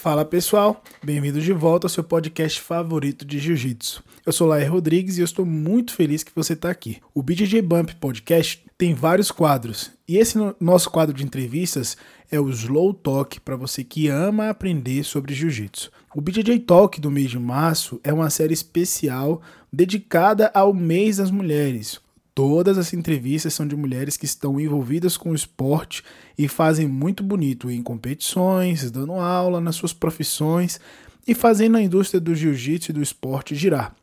[0.00, 4.02] Fala pessoal, bem-vindos de volta ao seu podcast favorito de Jiu-Jitsu.
[4.24, 6.96] Eu sou Laer Rodrigues e eu estou muito feliz que você está aqui.
[7.14, 11.98] O BJJ Bump Podcast tem vários quadros e esse nosso quadro de entrevistas
[12.30, 15.92] é o Slow Talk para você que ama aprender sobre Jiu-Jitsu.
[16.16, 21.30] O BJJ Talk do mês de março é uma série especial dedicada ao mês das
[21.30, 22.00] mulheres.
[22.40, 26.02] Todas as entrevistas são de mulheres que estão envolvidas com o esporte
[26.38, 30.80] e fazem muito bonito em competições, dando aula nas suas profissões
[31.28, 33.94] e fazendo a indústria do jiu-jitsu e do esporte girar.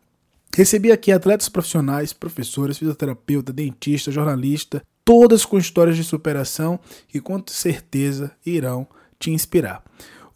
[0.56, 7.42] Recebi aqui atletas profissionais, professores, fisioterapeuta, dentista, jornalista, todas com histórias de superação que com
[7.48, 8.86] certeza irão
[9.18, 9.84] te inspirar.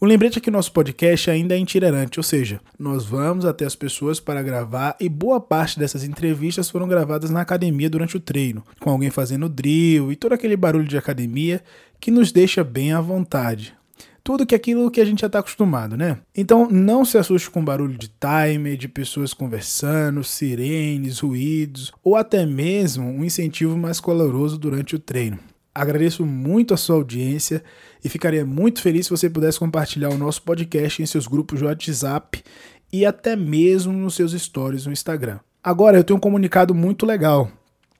[0.04, 3.76] O lembrete é que nosso podcast ainda é itinerante, ou seja, nós vamos até as
[3.76, 8.64] pessoas para gravar e boa parte dessas entrevistas foram gravadas na academia durante o treino,
[8.80, 11.62] com alguém fazendo drill e todo aquele barulho de academia
[12.00, 13.76] que nos deixa bem à vontade.
[14.24, 16.18] Tudo que aquilo que a gente já está acostumado, né?
[16.36, 22.44] Então não se assuste com barulho de timer, de pessoas conversando, sirenes, ruídos ou até
[22.44, 25.38] mesmo um incentivo mais caloroso durante o treino.
[25.74, 27.64] Agradeço muito a sua audiência
[28.04, 31.66] e ficaria muito feliz se você pudesse compartilhar o nosso podcast em seus grupos de
[31.66, 32.44] WhatsApp
[32.92, 35.40] e até mesmo nos seus stories no Instagram.
[35.64, 37.50] Agora eu tenho um comunicado muito legal.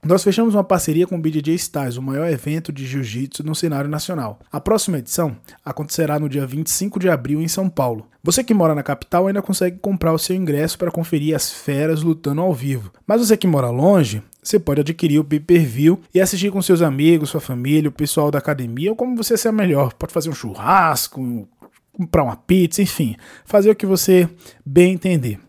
[0.04, 3.88] Nós fechamos uma parceria com o BJJ Styles, o maior evento de jiu-jitsu no cenário
[3.88, 4.40] nacional.
[4.52, 8.08] A próxima edição acontecerá no dia 25 de abril em São Paulo.
[8.24, 12.02] Você que mora na capital ainda consegue comprar o seu ingresso para conferir as feras
[12.02, 12.92] lutando ao vivo.
[13.06, 17.30] Mas você que mora longe, você pode adquirir o pay-per-view e assistir com seus amigos,
[17.30, 19.94] sua família, o pessoal da academia ou como você ser melhor.
[19.94, 21.48] Pode fazer um churrasco,
[21.94, 24.28] comprar uma pizza, enfim, fazer o que você
[24.66, 25.40] bem entender.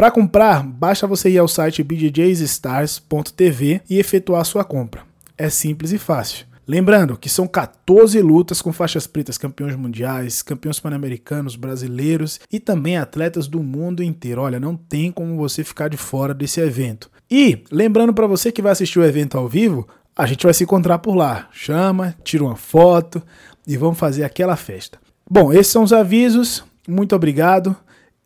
[0.00, 5.02] Para comprar, basta você ir ao site bjjstars.tv e efetuar sua compra.
[5.36, 6.46] É simples e fácil.
[6.66, 12.96] Lembrando que são 14 lutas com faixas pretas campeões mundiais, campeões pan-americanos, brasileiros e também
[12.96, 14.40] atletas do mundo inteiro.
[14.40, 17.10] Olha, não tem como você ficar de fora desse evento.
[17.30, 20.64] E lembrando para você que vai assistir o evento ao vivo, a gente vai se
[20.64, 21.46] encontrar por lá.
[21.52, 23.22] Chama, tira uma foto
[23.66, 24.98] e vamos fazer aquela festa.
[25.30, 26.64] Bom, esses são os avisos.
[26.88, 27.76] Muito obrigado.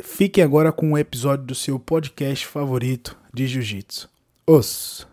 [0.07, 4.09] Fiquem agora com um episódio do seu podcast favorito de Jiu-Jitsu.
[4.47, 5.07] Os.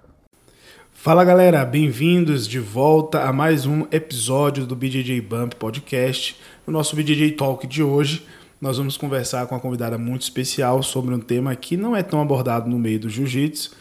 [0.91, 6.35] Fala galera, bem-vindos de volta a mais um episódio do BJJ Bump Podcast.
[6.67, 8.27] No nosso BJJ Talk de hoje,
[8.59, 12.21] nós vamos conversar com uma convidada muito especial sobre um tema que não é tão
[12.21, 13.71] abordado no meio do Jiu-Jitsu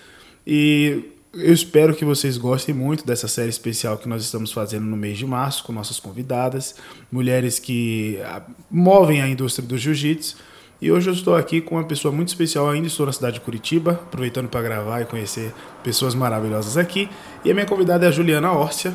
[0.47, 1.05] e
[1.35, 5.19] eu espero que vocês gostem muito dessa série especial que nós estamos fazendo no mês
[5.19, 6.77] de março com nossas convidadas,
[7.11, 10.50] mulheres que ah, movem a indústria do Jiu-Jitsu
[10.81, 13.41] e hoje eu estou aqui com uma pessoa muito especial, ainda estou na cidade de
[13.41, 15.53] Curitiba, aproveitando para gravar e conhecer
[15.85, 17.09] pessoas maravilhosas aqui.
[17.45, 18.95] E a minha convidada é a Juliana Órcia.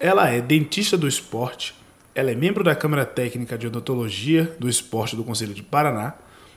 [0.00, 1.74] Ela é dentista do esporte,
[2.14, 6.14] ela é membro da Câmara Técnica de Odontologia do Esporte do Conselho de Paraná,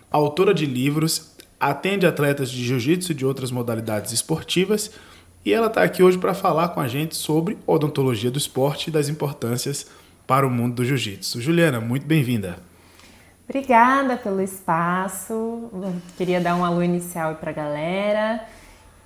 [0.10, 4.92] autora de livros, atende atletas de jiu-jitsu e de outras modalidades esportivas,
[5.44, 8.92] e ela está aqui hoje para falar com a gente sobre odontologia do esporte e
[8.92, 9.88] das importâncias
[10.26, 11.42] para o mundo do jiu-jitsu.
[11.42, 12.71] Juliana, muito bem-vinda.
[13.52, 15.70] Obrigada pelo espaço.
[16.18, 18.48] Queria dar um alô inicial para a galera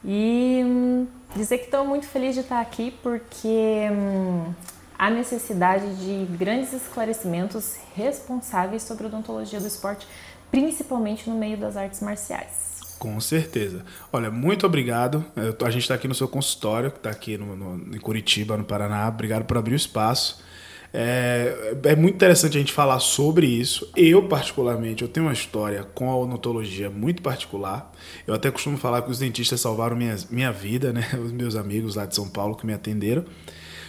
[0.04, 4.54] e hum, dizer que estou muito feliz de estar aqui porque hum,
[5.00, 10.08] há necessidade de grandes esclarecimentos responsáveis sobre odontologia do esporte,
[10.52, 12.98] principalmente no meio das artes marciais.
[13.00, 13.84] Com certeza.
[14.14, 15.26] Olha, muito obrigado.
[15.36, 18.64] a gente está aqui no seu consultório, que está aqui no, no, em Curitiba, no
[18.64, 19.08] Paraná.
[19.08, 20.46] Obrigado por abrir o espaço.
[20.94, 23.90] É, é muito interessante a gente falar sobre isso.
[23.96, 27.92] Eu, particularmente, eu tenho uma história com a odontologia muito particular.
[28.26, 31.08] Eu até costumo falar que os dentistas salvaram minha, minha vida, né?
[31.24, 33.26] Os meus amigos lá de São Paulo que me atenderam.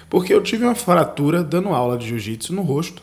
[0.09, 3.03] Porque eu tive uma fratura dando aula de jiu-jitsu no rosto.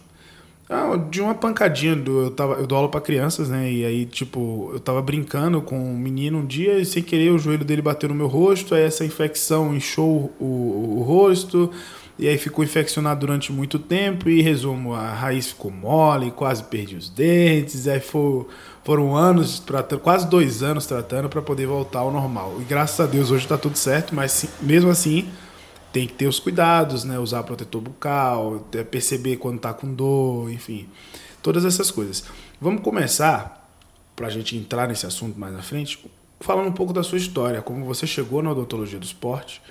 [0.70, 3.72] Ah, de uma pancadinha, do, eu, tava, eu dou aula para crianças, né?
[3.72, 7.38] E aí, tipo, eu tava brincando com um menino um dia e sem querer o
[7.38, 11.70] joelho dele bateu no meu rosto, aí essa infecção inchou o, o, o rosto,
[12.18, 16.96] e aí ficou infeccionado durante muito tempo e resumo, a raiz ficou mole, quase perdi
[16.96, 18.48] os dentes, aí for,
[18.84, 22.58] foram anos tratando, quase dois anos tratando para poder voltar ao normal.
[22.62, 25.28] E graças a Deus hoje está tudo certo, mas mesmo assim
[25.92, 27.18] tem que ter os cuidados, né?
[27.18, 30.88] Usar protetor bucal, perceber quando está com dor, enfim,
[31.42, 32.24] todas essas coisas.
[32.62, 33.68] Vamos começar
[34.16, 36.04] para a gente entrar nesse assunto mais na frente,
[36.40, 39.62] falando um pouco da sua história, como você chegou na odontologia do esporte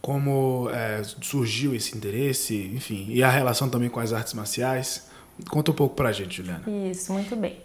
[0.00, 5.08] como é, surgiu esse interesse, enfim, e a relação também com as artes marciais.
[5.50, 6.64] Conta um pouco pra gente, Juliana.
[6.90, 7.60] Isso, muito bem.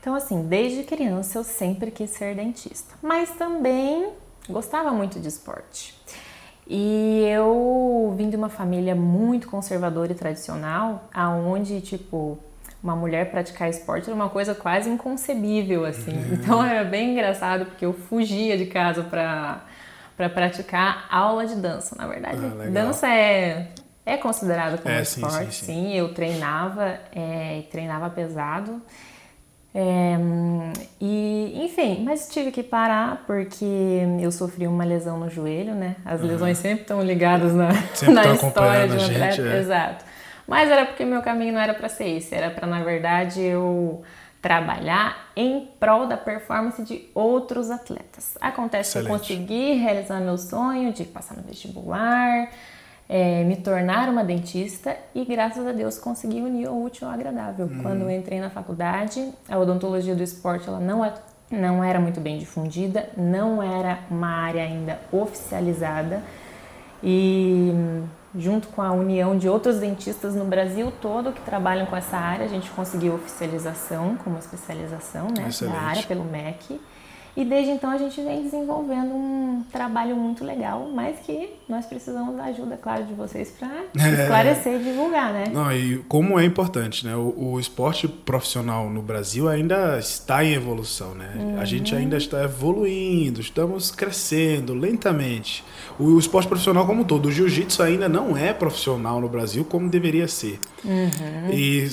[0.00, 4.10] Então, assim, desde criança eu sempre quis ser dentista, mas também
[4.48, 5.94] gostava muito de esporte.
[6.66, 12.38] E eu vim de uma família muito conservadora e tradicional, aonde, tipo,
[12.82, 16.12] uma mulher praticar esporte era uma coisa quase inconcebível, assim.
[16.12, 16.34] Uhum.
[16.34, 19.66] Então era bem engraçado, porque eu fugia de casa para
[20.20, 21.96] para praticar aula de dança.
[21.96, 23.68] Na verdade, ah, dança é,
[24.04, 25.66] é considerado como é, esporte, sim, sim, sim.
[25.66, 28.82] sim, Eu treinava é, treinava pesado.
[29.74, 30.16] É,
[31.00, 33.64] e enfim, mas tive que parar porque
[34.20, 35.96] eu sofri uma lesão no joelho, né?
[36.04, 36.62] As lesões uhum.
[36.62, 37.68] sempre estão ligadas na,
[38.12, 39.32] na história de um atleta.
[39.32, 39.58] Gente, é.
[39.58, 40.04] Exato.
[40.46, 44.02] Mas era porque meu caminho não era para ser esse, era para na verdade eu
[44.40, 48.38] trabalhar em prol da performance de outros atletas.
[48.40, 49.06] Acontece Excelente.
[49.06, 52.48] que eu consegui realizar meu sonho de passar no vestibular,
[53.08, 57.66] é, me tornar uma dentista e graças a Deus consegui unir o útil ao agradável.
[57.66, 57.82] Hum.
[57.82, 61.12] Quando eu entrei na faculdade, a odontologia do esporte ela não, é,
[61.50, 66.22] não era muito bem difundida, não era uma área ainda oficializada
[67.02, 67.72] e
[68.34, 72.44] junto com a união de outros dentistas no Brasil todo que trabalham com essa área,
[72.44, 76.80] a gente conseguiu oficialização como especialização né, da área pelo MEC.
[77.36, 82.36] E desde então a gente vem desenvolvendo um trabalho muito legal, mas que nós precisamos
[82.36, 84.22] da ajuda, claro, de vocês para é.
[84.22, 85.44] esclarecer e divulgar, né?
[85.52, 87.14] Não, e como é importante, né?
[87.14, 91.32] O, o, esporte profissional no Brasil ainda está em evolução, né?
[91.36, 91.60] Uhum.
[91.60, 95.64] A gente ainda está evoluindo, estamos crescendo lentamente.
[96.00, 99.88] O, esporte profissional como um todo, o jiu-jitsu ainda não é profissional no Brasil como
[99.88, 100.58] deveria ser.
[100.84, 101.52] Uhum.
[101.52, 101.88] E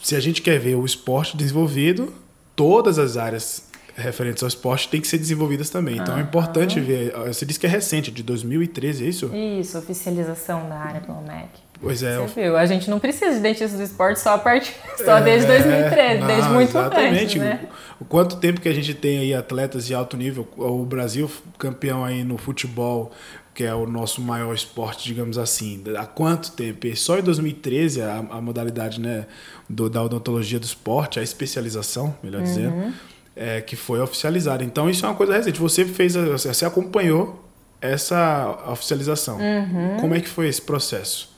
[0.00, 2.12] se a gente quer ver o esporte desenvolvido,
[2.54, 5.98] todas as áreas referentes ao esporte têm que ser desenvolvidas também.
[5.98, 7.12] Então ah, é importante ver.
[7.26, 9.30] Você disse que é recente, de 2013, é isso?
[9.34, 11.71] Isso, oficialização da área pelo MEC.
[11.82, 12.16] Pois é.
[12.16, 12.56] Você viu?
[12.56, 14.72] A gente não precisa de dentistas do esporte só a partir,
[15.04, 17.24] só é, desde 2013, não, desde muito exatamente.
[17.24, 17.60] antes, né?
[18.00, 22.04] O, quanto tempo que a gente tem aí atletas de alto nível, o Brasil campeão
[22.04, 23.10] aí no futebol,
[23.52, 25.82] que é o nosso maior esporte, digamos assim.
[25.98, 26.86] Há quanto tempo?
[26.86, 29.26] E só em 2013 a, a modalidade, né,
[29.68, 32.44] do, da odontologia do esporte, a especialização, melhor uhum.
[32.44, 32.94] dizendo,
[33.34, 34.62] é, que foi oficializada.
[34.62, 35.58] Então isso é uma coisa recente.
[35.58, 37.44] Você fez, você acompanhou
[37.80, 39.38] essa oficialização.
[39.38, 39.96] Uhum.
[40.00, 41.31] Como é que foi esse processo?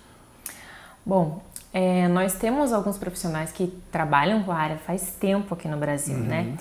[1.04, 1.42] Bom,
[1.72, 6.16] é, nós temos alguns profissionais que trabalham com a área faz tempo aqui no Brasil,
[6.16, 6.22] uhum.
[6.22, 6.56] né?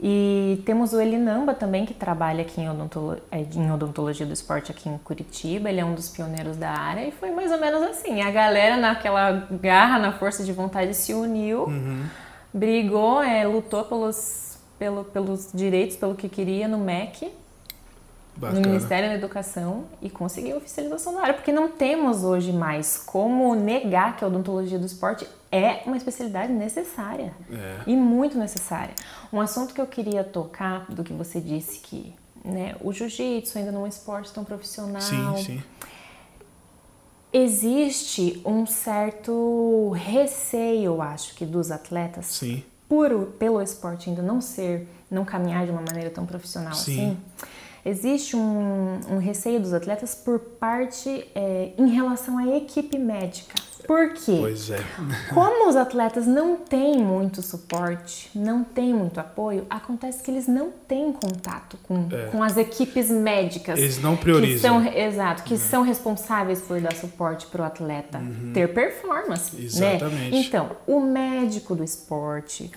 [0.00, 4.72] E temos o Elinamba também, que trabalha aqui em, odontolo é, em, odontologia do esporte
[4.72, 5.70] aqui em Curitiba.
[5.70, 8.20] Ele é um dos pioneiros da área e foi mais ou menos assim.
[8.20, 12.04] A galera, naquela garra, na força de vontade, se uniu, uhum.
[12.52, 14.44] brigou, é, lutou pelos
[14.78, 17.30] pelo, pelos direitos, pelo que queria no MEC,
[18.36, 18.60] Bacana.
[18.60, 22.96] no Ministério da Educação e conseguiu a oficialização da área, porque não temos hoje mais
[22.98, 27.80] como negar que a odontologia do esporte é uma especialidade necessária é.
[27.86, 28.94] e muito necessária.
[29.32, 32.14] Um assunto que eu queria tocar do que você disse que
[32.44, 35.00] né, o jiu-jitsu ainda não é um esporte tão profissional.
[35.00, 35.62] Sim, sim.
[37.32, 44.40] Existe um certo receio, eu acho, que dos atletas sim por, pelo esporte ainda não
[44.40, 46.92] ser, não caminhar de uma maneira tão profissional Sim.
[46.92, 47.18] assim,
[47.84, 53.54] existe um, um, receio dos atletas por parte é, em relação à equipe médica.
[53.86, 54.38] Por quê?
[54.40, 54.78] Pois é.
[55.32, 60.70] Como os atletas não têm muito suporte, não têm muito apoio, acontece que eles não
[60.88, 62.26] têm contato com, é.
[62.30, 63.78] com as equipes médicas.
[63.78, 64.82] Eles não priorizam.
[64.82, 65.58] Que são, exato, que é.
[65.58, 68.52] são responsáveis por dar suporte para o atleta uhum.
[68.52, 69.54] ter performance.
[69.54, 69.64] Né?
[69.64, 70.30] Exatamente.
[70.30, 70.38] Né?
[70.38, 72.70] Então, o médico do esporte,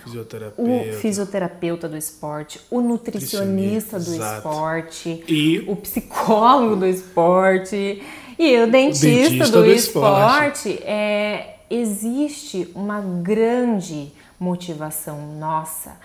[0.57, 4.37] o fisioterapeuta do esporte, o nutricionista do exato.
[4.37, 8.04] esporte, e o psicólogo do esporte
[8.37, 10.83] e o dentista, o dentista do, do, esporte, esporte.
[10.83, 15.97] é, existe uma grande motivação nossa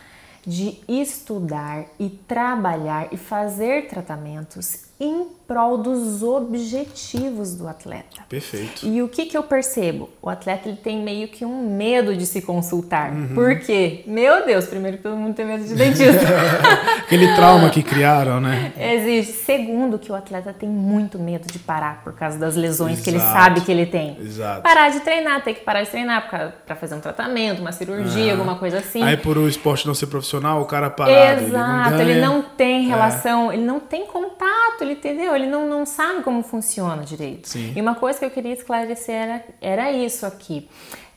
[0.44, 8.22] de estudar e trabalhar e fazer tratamentos em prol dos objetivos do atleta.
[8.28, 8.86] Perfeito.
[8.86, 10.08] E o que, que eu percebo?
[10.22, 13.12] O atleta ele tem meio que um medo de se consultar.
[13.12, 13.34] Uhum.
[13.34, 14.02] Por quê?
[14.06, 16.24] Meu Deus, primeiro que todo mundo tem medo de dentista.
[17.04, 18.72] Aquele trauma que criaram, né?
[18.78, 19.32] Existe.
[19.44, 23.04] Segundo, que o atleta tem muito medo de parar por causa das lesões Exato.
[23.04, 24.16] que ele sabe que ele tem.
[24.20, 24.62] Exato.
[24.62, 26.28] Parar de treinar, ter que parar de treinar
[26.64, 29.02] para fazer um tratamento, uma cirurgia, alguma coisa assim.
[29.02, 32.42] Aí por o esporte não ser profissional, o cara parado, Exato, ele não, ele não
[32.42, 33.54] tem relação, é.
[33.54, 35.34] ele não tem contato, ele entendeu?
[35.34, 37.48] Ele não, não sabe como funciona direito.
[37.48, 37.72] Sim.
[37.74, 40.68] E uma coisa que eu queria esclarecer era, era isso aqui.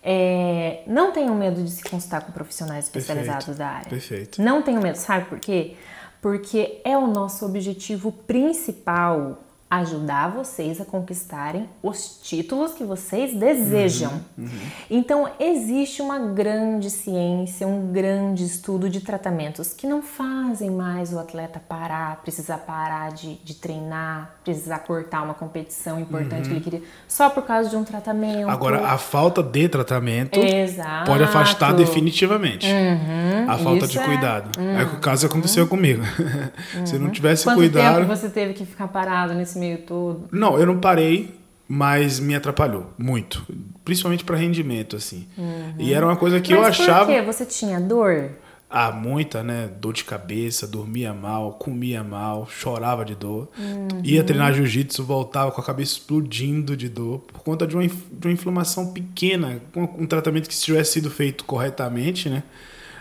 [0.04, 3.58] É, não tenham medo de se consultar com profissionais especializados Perfeito.
[3.58, 3.90] da área.
[3.90, 4.42] Perfeito.
[4.42, 5.76] Não tenham medo, sabe por quê?
[6.22, 14.12] Porque é o nosso objetivo principal ajudar vocês a conquistarem os títulos que vocês desejam.
[14.38, 14.50] Uhum, uhum.
[14.90, 21.20] Então, existe uma grande ciência, um grande estudo de tratamentos que não fazem mais o
[21.20, 26.50] atleta parar, precisar parar de, de treinar, precisar cortar uma competição importante uhum.
[26.50, 28.50] que ele queria, só por causa de um tratamento.
[28.50, 31.10] Agora, a falta de tratamento Exato.
[31.10, 34.04] pode afastar definitivamente uhum, a falta de é.
[34.04, 34.60] cuidado.
[34.60, 35.70] É, o caso aconteceu uhum.
[35.70, 36.04] comigo.
[36.86, 38.02] Se não tivesse Quanto cuidado.
[38.02, 40.28] Tempo você teve que ficar parado nesse meio todo?
[40.32, 41.36] Não, eu não parei,
[41.68, 43.46] mas me atrapalhou muito,
[43.84, 45.28] principalmente para rendimento assim.
[45.38, 45.76] Uhum.
[45.80, 47.06] E era uma coisa que mas eu achava.
[47.06, 47.22] Por quê?
[47.22, 48.32] Você tinha dor?
[48.70, 49.70] Ah, muita, né?
[49.80, 53.48] Dor de cabeça, dormia mal, comia mal, chorava de dor.
[53.58, 54.02] Uhum.
[54.04, 58.28] Ia treinar jiu-jitsu, voltava com a cabeça explodindo de dor por conta de uma, de
[58.28, 59.62] uma inflamação pequena.
[59.76, 62.44] Um, um tratamento que, se tivesse sido feito corretamente, né?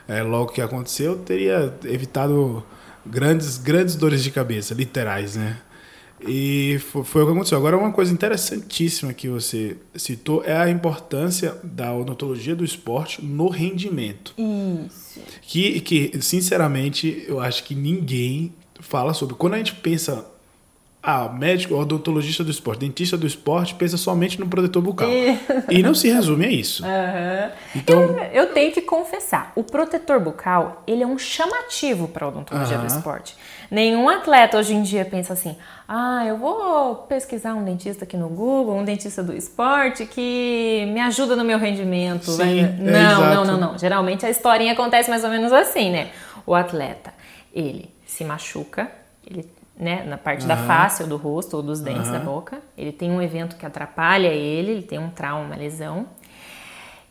[0.06, 2.62] É, logo que aconteceu, teria evitado
[3.04, 5.58] grandes, grandes dores de cabeça, literais, né?
[6.28, 7.58] E foi, foi, o que aconteceu.
[7.58, 13.48] Agora, uma coisa interessantíssima que você citou é a importância da odontologia do esporte no
[13.48, 14.34] rendimento.
[14.38, 15.20] Isso.
[15.42, 19.34] Que, que, sinceramente, eu acho que ninguém fala sobre.
[19.34, 20.24] Quando a gente pensa
[21.06, 25.06] ah, médico, odontologista do esporte, dentista do esporte, pensa somente no protetor bucal.
[25.68, 26.82] e não se resume a isso.
[26.82, 27.50] Uhum.
[27.76, 32.28] Então, eu, eu, tenho que confessar, o protetor bucal, ele é um chamativo para a
[32.28, 32.86] odontologia uhum.
[32.86, 33.36] do esporte.
[33.74, 35.56] Nenhum atleta hoje em dia pensa assim,
[35.88, 41.00] ah, eu vou pesquisar um dentista aqui no Google, um dentista do esporte que me
[41.00, 42.30] ajuda no meu rendimento.
[42.30, 43.76] Sim, é não, é não, não, não.
[43.76, 46.10] Geralmente a historinha acontece mais ou menos assim, né?
[46.46, 47.12] O atleta,
[47.52, 48.88] ele se machuca,
[49.28, 49.44] ele
[49.76, 50.48] né, na parte uhum.
[50.48, 52.12] da face ou do rosto ou dos dentes uhum.
[52.12, 52.58] da boca.
[52.78, 56.06] Ele tem um evento que atrapalha ele, ele tem um trauma, uma lesão.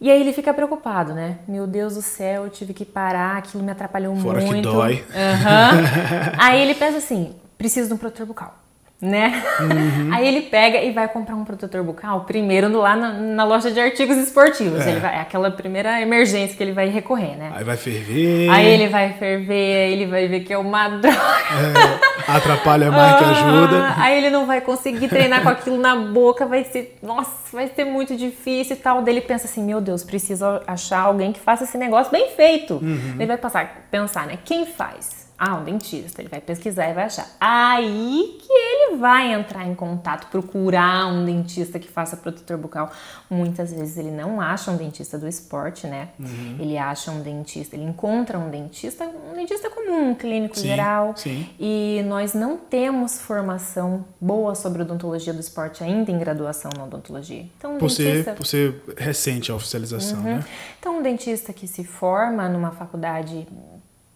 [0.03, 1.37] E aí ele fica preocupado, né?
[1.47, 4.67] Meu Deus do céu, eu tive que parar, aquilo me atrapalhou Fora muito.
[4.67, 4.95] que dói.
[4.95, 6.33] Uhum.
[6.37, 8.62] aí ele pensa assim, preciso de um protetor bucal
[9.03, 9.43] né?
[9.59, 10.13] Uhum.
[10.13, 13.77] Aí ele pega e vai comprar um protetor bucal primeiro lá na, na loja de
[13.77, 14.79] artigos esportivos.
[14.79, 14.91] É.
[14.91, 17.51] Ele vai, é aquela primeira emergência que ele vai recorrer, né?
[17.53, 18.49] Aí vai ferver.
[18.49, 21.17] Aí ele vai ferver, ele vai ver que é uma droga.
[21.17, 23.93] É, atrapalha mais que ajuda.
[23.97, 27.83] Aí ele não vai conseguir treinar com aquilo na boca, vai ser, nossa, vai ser
[27.83, 29.01] muito difícil e tal.
[29.01, 32.75] Daí ele pensa assim, meu Deus, preciso achar alguém que faça esse negócio bem feito.
[32.75, 33.15] Uhum.
[33.17, 34.37] Ele vai passar, pensar, né?
[34.45, 35.22] Quem faz?
[35.45, 36.21] Ah, um dentista.
[36.21, 37.27] Ele vai pesquisar e vai achar.
[37.37, 42.89] Aí que ele vai entrar em contato, procurar um dentista que faça protetor bucal.
[43.29, 46.09] Muitas vezes ele não acha um dentista do esporte, né?
[46.17, 46.55] Uhum.
[46.59, 51.13] Ele acha um dentista, ele encontra um dentista, um dentista comum, um clínico sim, geral.
[51.17, 51.45] Sim.
[51.59, 57.45] E nós não temos formação boa sobre odontologia do esporte ainda em graduação na odontologia.
[57.57, 58.23] Então, um por, dentista...
[58.23, 60.37] ser, por ser recente a oficialização, uhum.
[60.37, 60.45] né?
[60.79, 63.45] Então, um dentista que se forma numa faculdade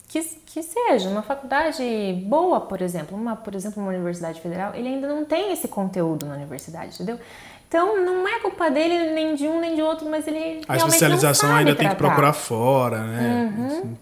[0.07, 1.83] que, que seja uma faculdade
[2.25, 6.25] boa, por exemplo, uma, por exemplo, uma universidade federal, ele ainda não tem esse conteúdo
[6.25, 7.19] na universidade, entendeu?
[7.67, 11.53] Então não é culpa dele nem de um nem de outro, mas ele a especialização
[11.53, 11.89] ainda tratar.
[11.89, 13.53] tem que procurar fora, né?
[13.57, 13.97] Uhum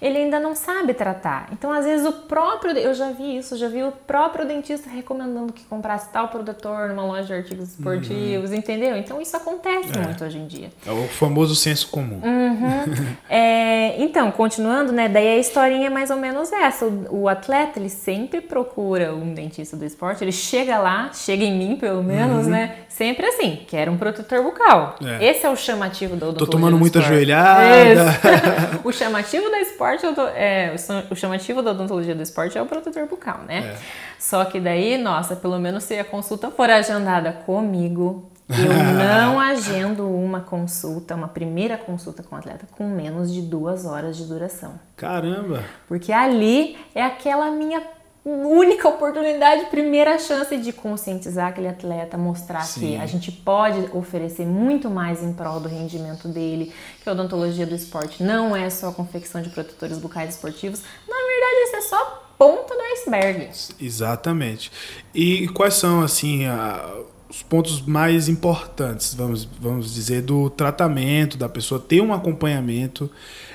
[0.00, 1.48] ele ainda não sabe tratar.
[1.52, 2.76] Então, às vezes, o próprio.
[2.76, 7.04] Eu já vi isso, já vi o próprio dentista recomendando que comprasse tal protetor numa
[7.04, 8.56] loja de artigos esportivos, uhum.
[8.56, 8.96] entendeu?
[8.96, 10.02] Então, isso acontece é.
[10.02, 10.70] muito hoje em dia.
[10.86, 12.20] É o famoso senso comum.
[12.22, 13.16] Uhum.
[13.28, 15.08] é, então, continuando, né?
[15.08, 16.86] Daí a historinha é mais ou menos essa.
[16.86, 21.56] O, o, atleta, ele sempre procura um dentista do esporte, ele chega lá, chega em
[21.56, 22.52] mim, pelo menos, uhum.
[22.52, 22.76] né?
[22.88, 24.96] Sempre assim, quer um protetor bucal.
[25.04, 25.30] É.
[25.30, 28.18] Esse é o chamativo do odontologia Tô tomando muita joelhada.
[28.84, 30.74] o chamativo da esporte esporte, é,
[31.10, 33.74] o chamativo da odontologia do esporte é o protetor bucal, né?
[33.74, 33.78] É.
[34.18, 40.08] Só que daí, nossa, pelo menos se a consulta for agendada comigo, eu não agendo
[40.08, 44.78] uma consulta, uma primeira consulta com o atleta com menos de duas horas de duração.
[44.96, 45.62] Caramba!
[45.86, 47.82] Porque ali é aquela minha
[48.24, 52.80] única oportunidade, primeira chance de conscientizar aquele atleta, mostrar Sim.
[52.80, 56.72] que a gente pode oferecer muito mais em prol do rendimento dele,
[57.02, 60.82] que a odontologia do esporte não é só a confecção de protetores bucais esportivos.
[61.08, 63.50] Na verdade, isso é só ponta do iceberg.
[63.80, 64.70] Exatamente.
[65.14, 66.84] E quais são, assim, a,
[67.28, 73.10] os pontos mais importantes, vamos, vamos dizer, do tratamento, da pessoa ter um acompanhamento?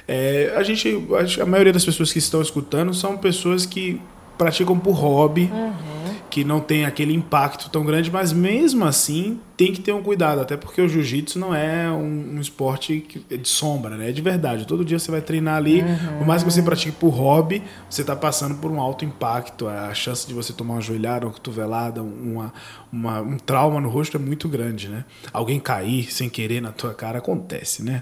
[0.08, 0.98] É, a gente,
[1.42, 4.02] a maioria das pessoas que estão escutando são pessoas que
[4.38, 6.14] praticam por hobby, uhum.
[6.30, 10.42] que não tem aquele impacto tão grande, mas mesmo assim tem que ter um cuidado,
[10.42, 14.10] até porque o jiu-jitsu não é um, um, esporte de sombra, né?
[14.10, 14.66] É de verdade.
[14.66, 16.18] Todo dia você vai treinar ali, uhum.
[16.18, 19.68] por mais que você pratique por hobby, você está passando por um alto impacto.
[19.68, 22.52] A chance de você tomar uma joelhada, uma cotovelada, uma,
[22.92, 25.06] uma, um trauma no rosto é muito grande, né?
[25.32, 28.02] Alguém cair sem querer na tua cara acontece, né?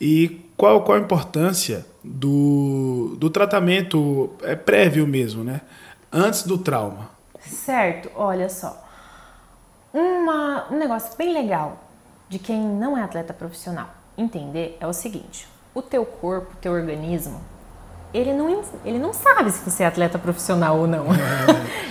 [0.00, 5.60] E qual, qual a importância do, do tratamento é prévio mesmo, né?
[6.12, 7.10] Antes do trauma.
[7.40, 8.84] Certo, olha só.
[9.92, 11.78] Uma, um negócio bem legal
[12.28, 16.72] de quem não é atleta profissional entender é o seguinte: o teu corpo, o teu
[16.72, 17.40] organismo,
[18.12, 21.06] ele não, ele não sabe se você é atleta profissional ou não.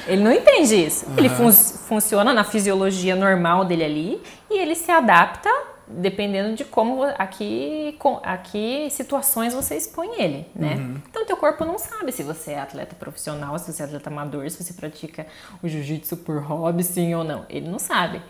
[0.08, 1.08] Ele não entende isso.
[1.08, 1.14] Uhum.
[1.18, 5.50] Ele fun funciona na fisiologia normal dele ali e ele se adapta
[5.88, 10.76] dependendo de como aqui aqui situações você expõe ele, né?
[10.76, 11.02] Uhum.
[11.10, 14.50] Então teu corpo não sabe se você é atleta profissional, se você é atleta amador,
[14.50, 15.26] se você pratica
[15.62, 17.46] o jiu-jitsu por hobby, sim ou não.
[17.50, 18.22] Ele não sabe.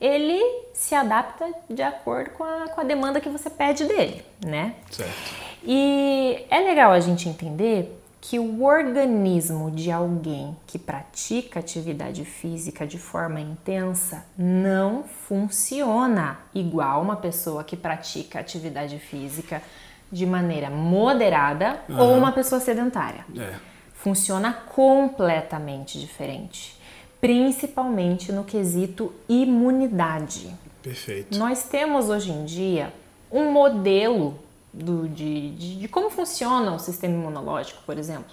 [0.00, 0.40] Ele
[0.72, 4.74] se adapta de acordo com a, com a demanda que você pede dele, né?
[4.90, 5.34] Certo.
[5.62, 12.86] E é legal a gente entender que o organismo de alguém que pratica atividade física
[12.86, 19.62] de forma intensa não funciona igual uma pessoa que pratica atividade física
[20.10, 21.98] de maneira moderada uhum.
[21.98, 23.26] ou uma pessoa sedentária.
[23.38, 23.56] É.
[23.92, 26.80] Funciona completamente diferente,
[27.20, 30.50] principalmente no quesito imunidade.
[30.82, 31.38] Perfeito.
[31.38, 32.90] Nós temos hoje em dia
[33.30, 34.38] um modelo
[34.74, 38.32] do, de, de, de, como funciona o sistema imunológico, por exemplo.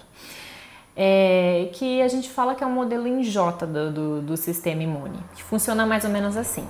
[0.94, 4.82] É, que a gente fala que é um modelo em J do, do, do sistema
[4.82, 6.66] imune, que funciona mais ou menos assim.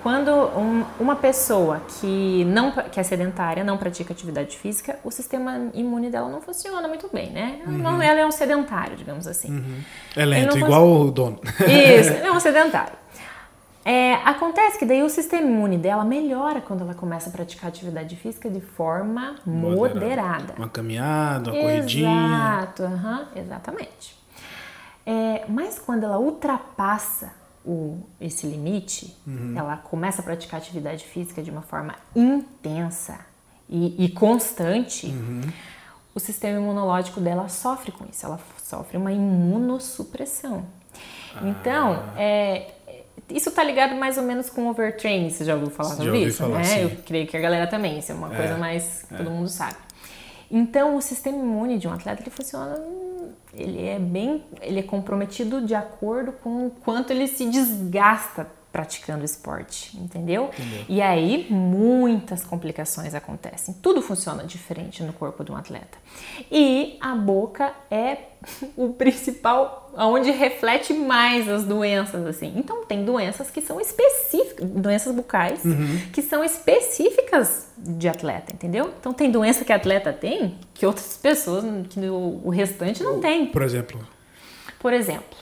[0.00, 5.70] Quando um, uma pessoa que não que é sedentária, não pratica atividade física, o sistema
[5.74, 7.60] imune dela não funciona muito bem, né?
[7.66, 7.78] Uhum.
[7.78, 9.50] Não, ela é um sedentário, digamos assim.
[9.50, 9.80] Uhum.
[10.14, 11.40] É lento, igual o dono.
[11.66, 12.92] Isso, é um sedentário.
[13.90, 18.16] É, acontece que daí o sistema imune dela melhora quando ela começa a praticar atividade
[18.16, 20.00] física de forma moderada.
[20.00, 20.54] moderada.
[20.58, 22.26] Uma caminhada, uma corridinha.
[22.26, 24.18] Exato, uhum, exatamente.
[25.06, 27.32] É, mas quando ela ultrapassa
[27.64, 29.54] o, esse limite, uhum.
[29.56, 33.18] ela começa a praticar atividade física de uma forma intensa
[33.70, 35.40] e, e constante, uhum.
[36.14, 38.26] o sistema imunológico dela sofre com isso.
[38.26, 40.66] Ela sofre uma imunossupressão.
[41.34, 41.40] Ah.
[41.48, 42.74] Então, é,
[43.30, 46.38] isso tá ligado mais ou menos com overtraining, você já ouviu falar sobre isso?
[46.38, 46.64] Falar, né?
[46.64, 46.82] Sim.
[46.82, 49.18] Eu creio que a galera também, isso é uma é, coisa mais que é.
[49.18, 49.76] todo mundo sabe.
[50.50, 52.82] Então, o sistema imune de um atleta ele funciona,
[53.52, 58.46] ele é bem, ele é comprometido de acordo com o quanto ele se desgasta
[58.78, 60.50] praticando esporte, entendeu?
[60.56, 60.84] entendeu?
[60.88, 63.74] E aí muitas complicações acontecem.
[63.82, 65.98] Tudo funciona diferente no corpo de um atleta.
[66.48, 68.18] E a boca é
[68.78, 72.52] o principal, onde reflete mais as doenças, assim.
[72.56, 75.98] Então tem doenças que são específicas, doenças bucais, uhum.
[76.12, 78.94] que são específicas de atleta, entendeu?
[79.00, 83.46] Então tem doença que atleta tem que outras pessoas, que o restante não tem.
[83.46, 84.06] Por exemplo?
[84.78, 85.36] Por exemplo,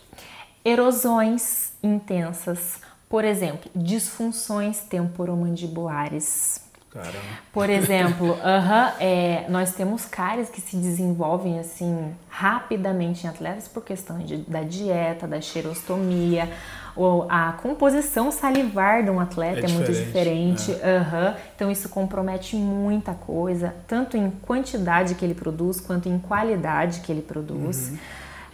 [0.64, 6.60] erosões intensas, por exemplo, disfunções temporomandibulares.
[6.90, 7.18] Caramba.
[7.52, 13.68] Por exemplo, uh -huh, é, nós temos cáries que se desenvolvem assim rapidamente em atletas
[13.68, 16.50] por questão de, da dieta, da xerostomia,
[16.96, 20.72] ou a composição salivar de um atleta é, é muito diferente.
[20.72, 20.74] É.
[20.74, 26.18] Uh -huh, então isso compromete muita coisa, tanto em quantidade que ele produz quanto em
[26.18, 27.90] qualidade que ele produz.
[27.90, 27.98] Uhum.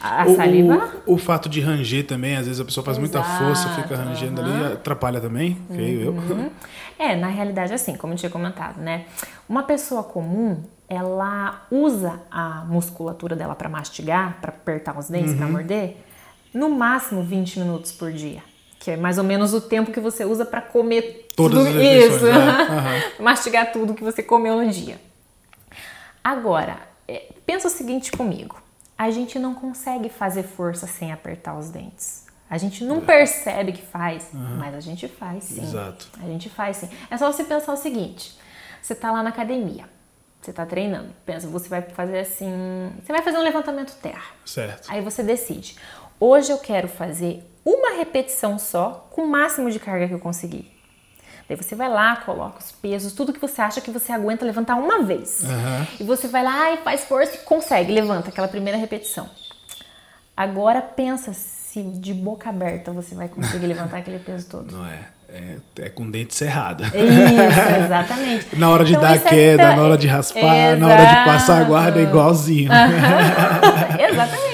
[0.03, 0.93] A o, saliva?
[1.07, 3.95] O, o, fato de ranger também, às vezes a pessoa faz Exato, muita força, fica
[3.95, 4.65] rangendo uhum.
[4.65, 6.41] ali, atrapalha também, creio uhum.
[6.41, 6.53] eu.
[6.99, 9.05] É, na realidade, assim, como eu tinha comentado, né?
[9.49, 15.39] Uma pessoa comum, ela usa a musculatura dela para mastigar, para apertar os dentes, uhum.
[15.39, 15.97] para morder,
[16.53, 18.43] no máximo 20 minutos por dia.
[18.81, 22.25] Que é mais ou menos o tempo que você usa para comer Todas tudo isso.
[22.25, 23.13] Né?
[23.23, 25.01] Mastigar tudo que você comeu no dia.
[26.25, 28.57] Agora, é, pensa o seguinte comigo
[28.97, 32.27] a gente não consegue fazer força sem apertar os dentes.
[32.49, 33.01] A gente não é.
[33.01, 34.57] percebe que faz, uhum.
[34.59, 35.63] mas a gente faz sim.
[35.63, 36.07] Exato.
[36.23, 36.91] A gente faz sim.
[37.11, 38.39] É só você pensar o seguinte:
[38.81, 39.89] você tá lá na academia,
[40.41, 44.35] você tá treinando, pensa, você vai fazer assim, você vai fazer um levantamento terra.
[44.45, 44.91] Certo.
[44.91, 45.77] Aí você decide:
[46.21, 50.71] hoje eu quero fazer uma repetição só com o máximo de carga que eu conseguir.
[51.49, 54.77] Daí você vai lá, coloca os pesos, tudo que você acha que você aguenta levantar
[54.77, 55.43] uma vez.
[55.43, 55.87] Uhum.
[56.01, 59.29] E você vai lá e faz força e consegue, levanta aquela primeira repetição.
[60.37, 64.73] Agora pensa se de boca aberta você vai conseguir levantar aquele peso todo.
[64.73, 64.99] Não é.
[65.35, 66.85] É, é, com dente cerrado.
[66.85, 68.47] Isso, exatamente.
[68.59, 69.77] na hora de então, dar queda, é...
[69.77, 70.81] na hora de raspar, Exato.
[70.81, 72.71] na hora de passar a guarda, é igualzinho.
[74.11, 74.52] exatamente.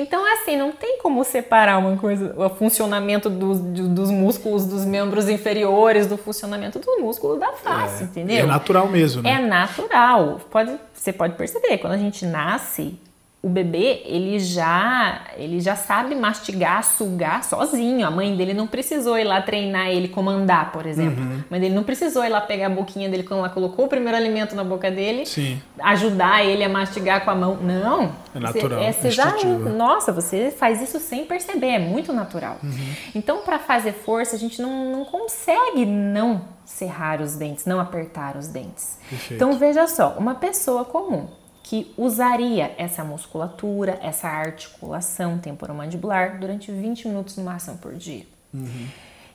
[0.00, 5.28] Então, assim, não tem como separar uma coisa, o funcionamento dos, dos músculos dos membros
[5.28, 8.44] inferiores do funcionamento do músculo da face, é, entendeu?
[8.44, 9.32] É natural mesmo, né?
[9.32, 10.40] É natural.
[10.50, 12.98] Pode, você pode perceber, quando a gente nasce,
[13.40, 18.04] o bebê, ele já, ele já sabe mastigar, sugar sozinho.
[18.04, 21.22] A mãe dele não precisou ir lá treinar ele comandar, por exemplo.
[21.22, 21.44] Uhum.
[21.48, 23.88] A mãe dele não precisou ir lá pegar a boquinha dele quando ela colocou o
[23.88, 25.62] primeiro alimento na boca dele, Sim.
[25.78, 27.56] ajudar ele a mastigar com a mão.
[27.58, 28.12] Não.
[28.34, 28.80] É natural.
[28.80, 32.56] Você, é, você já, nossa, você faz isso sem perceber, é muito natural.
[32.60, 32.94] Uhum.
[33.14, 38.36] Então, para fazer força, a gente não, não consegue não cerrar os dentes, não apertar
[38.36, 38.98] os dentes.
[39.08, 39.34] Perfeito.
[39.34, 41.28] Então, veja só, uma pessoa comum
[41.68, 48.24] que usaria essa musculatura, essa articulação temporomandibular durante 20 minutos no máximo por dia.
[48.54, 48.86] Uhum.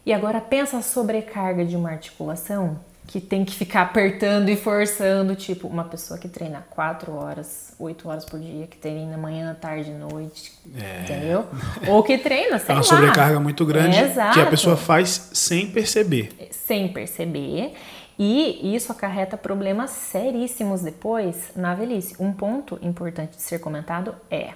[0.03, 5.35] E agora pensa a sobrecarga de uma articulação que tem que ficar apertando e forçando,
[5.35, 9.91] tipo uma pessoa que treina 4 horas, 8 horas por dia, que treina manhã, tarde,
[9.91, 11.03] noite, é.
[11.03, 11.45] entendeu?
[11.87, 12.83] Ou que treina, sei é uma lá.
[12.83, 14.33] sobrecarga muito grande Exato.
[14.33, 16.31] que a pessoa faz sem perceber.
[16.49, 17.75] Sem perceber.
[18.17, 22.15] E isso acarreta problemas seríssimos depois na velhice.
[22.19, 24.53] Um ponto importante de ser comentado é: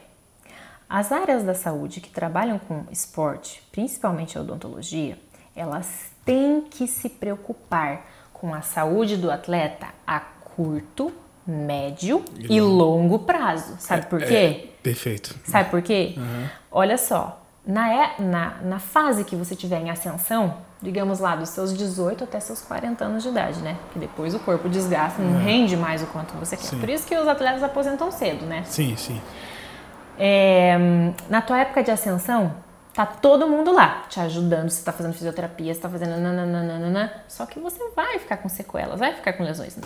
[0.89, 5.17] as áreas da saúde que trabalham com esporte, principalmente a odontologia,
[5.55, 11.11] elas têm que se preocupar com a saúde do atleta a curto,
[11.45, 13.75] médio e, e longo prazo.
[13.79, 14.35] Sabe por quê?
[14.35, 15.35] É, perfeito.
[15.45, 16.13] Sabe por quê?
[16.15, 16.47] Uhum.
[16.71, 21.49] Olha só, na, é, na, na fase que você tiver em ascensão, digamos lá, dos
[21.49, 23.75] seus 18 até seus 40 anos de idade, né?
[23.93, 26.63] Que depois o corpo desgasta, não rende mais o quanto você quer.
[26.65, 26.79] Sim.
[26.79, 28.63] Por isso que os atletas aposentam cedo, né?
[28.65, 29.21] Sim, sim.
[30.19, 30.77] É,
[31.29, 32.53] na tua época de ascensão,
[32.93, 37.45] tá todo mundo lá te ajudando, você tá fazendo fisioterapia, você tá fazendo nananana, só
[37.45, 39.77] que você vai ficar com sequelas, vai ficar com lesões.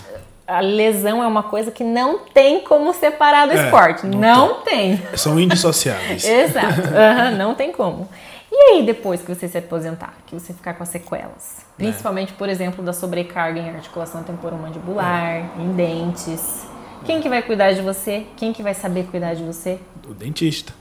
[0.47, 4.54] A lesão é uma coisa que não tem como separar do É, esporte, não não,
[4.62, 5.01] tem.
[5.17, 6.23] São indissociáveis.
[6.27, 8.08] Exato, Aham, não tem como.
[8.51, 11.65] E aí, depois que você se aposentar, que você ficar com as sequelas?
[11.77, 16.67] Principalmente, por exemplo, da sobrecarga em articulação temporomandibular, em dentes.
[17.05, 18.25] Quem que vai cuidar de você?
[18.35, 19.79] Quem que vai saber cuidar de você?
[20.07, 20.73] O dentista.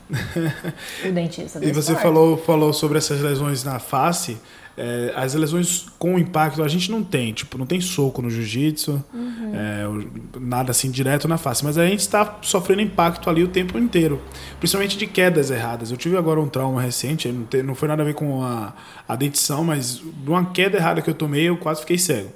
[1.03, 1.59] O dentista.
[1.63, 4.37] E você falou, falou sobre essas lesões na face.
[4.83, 9.03] É, as lesões com impacto a gente não tem, tipo, não tem soco no jiu-jitsu,
[9.13, 9.51] Uhum.
[9.53, 13.77] é, nada assim direto na face, mas a gente está sofrendo impacto ali o tempo
[13.77, 14.19] inteiro,
[14.59, 15.91] principalmente de quedas erradas.
[15.91, 18.73] Eu tive agora um trauma recente, não, tem- não foi nada a ver com a,
[19.07, 22.29] a dentição, mas de uma queda errada que eu tomei, eu quase fiquei cego.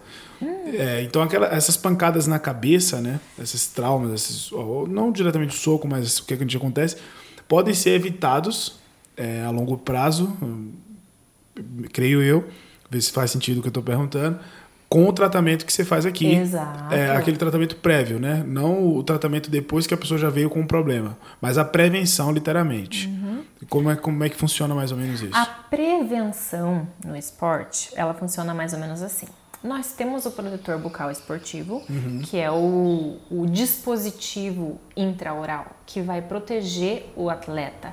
[0.77, 4.51] É, então aquela, essas pancadas na cabeça, né, esses traumas, esses,
[4.89, 6.97] não diretamente o soco, mas o que, é que a gente acontece,
[7.47, 8.75] podem ser evitados
[9.17, 10.71] é, a longo prazo, hum,
[11.91, 12.47] creio eu,
[12.89, 14.39] ver se faz sentido o que eu estou perguntando,
[14.87, 16.35] com o tratamento que você faz aqui.
[16.35, 16.93] Exato.
[16.93, 18.43] É, aquele tratamento prévio, né?
[18.45, 22.31] Não o tratamento depois que a pessoa já veio com um problema, mas a prevenção,
[22.31, 23.09] literalmente.
[23.67, 25.35] Como, é, como é que funciona mais ou menos isso?
[25.35, 25.41] Uhum.
[25.41, 29.25] A prevenção no esporte, ela funciona mais ou menos assim.
[29.63, 32.21] Nós temos o protetor bucal esportivo, Uhum.
[32.23, 37.91] que é o, o dispositivo intraoral que vai proteger o atleta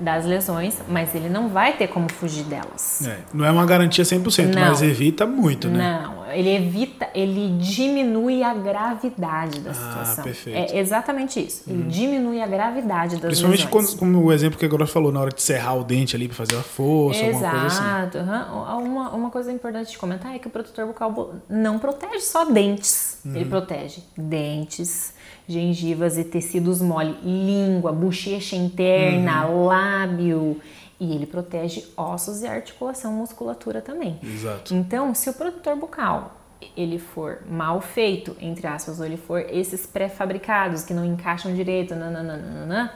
[0.00, 3.06] das lesões, mas ele não vai ter como fugir delas.
[3.06, 4.60] É, não é uma garantia 100%, Não.
[4.62, 6.00] mas evita muito, né?
[6.02, 10.24] Não, ele evita, ele diminui a gravidade da situação.
[10.24, 10.72] perfeito.
[10.72, 11.62] É exatamente isso.
[11.66, 13.70] Ele diminui a gravidade das Principalmente lesões.
[13.94, 16.28] quando, como o exemplo que a Agora falou, na hora de serrar o dente ali
[16.28, 17.78] para fazer a força, alguma coisa assim.
[17.82, 18.18] Exato.
[18.18, 18.76] aham.
[18.78, 22.44] Uma, uma coisa importante de comentar é que o protetor bucal bu- não protege só
[22.44, 23.18] dentes.
[23.24, 23.50] Ele Uhum.
[23.50, 25.12] protege dentes,
[25.48, 29.66] gengivas e tecidos mole, língua, bochecha interna, Uhum.
[29.66, 30.60] lábio.
[31.00, 34.18] E ele protege ossos e articulação, musculatura também.
[34.22, 34.74] Exato.
[34.74, 36.34] Então, se o protetor bucal
[36.76, 41.94] ele for mal feito, entre aspas, ou ele for esses pré-fabricados que não encaixam direito,
[41.94, 42.92] nananana,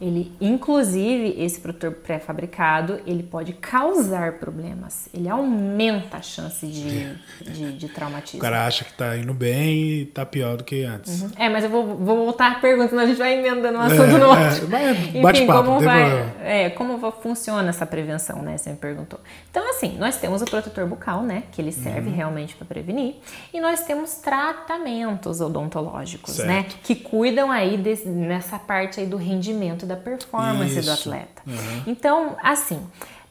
[0.00, 5.08] ele, inclusive, esse protetor pré-fabricado, ele pode causar problemas.
[5.12, 8.40] Ele aumenta a chance de, de, de O traumatismo.
[8.40, 11.26] cara acha que tá indo bem e tá pior do que antes.
[11.36, 14.06] É, mas eu vou, vou voltar à pergunta, senão a gente vai emendando um assunto
[14.18, 14.68] no é, outro.
[14.70, 18.56] mas Enfim, bate-papo, como vai, é, como funciona essa prevenção, né?
[18.56, 19.20] Você me perguntou.
[19.50, 21.42] Então, assim, nós temos o protetor bucal, né?
[21.52, 22.16] Que ele serve Uhum.
[22.16, 23.16] realmente para prevenir.
[23.52, 26.48] E nós temos tratamentos odontológicos, Certo.
[26.48, 26.66] né?
[26.82, 30.90] Que cuidam aí desse- nessa parte aí do rendimento da performance do Isso.
[30.90, 31.42] atleta.
[31.46, 31.82] Uhum.
[31.86, 32.80] Então, assim,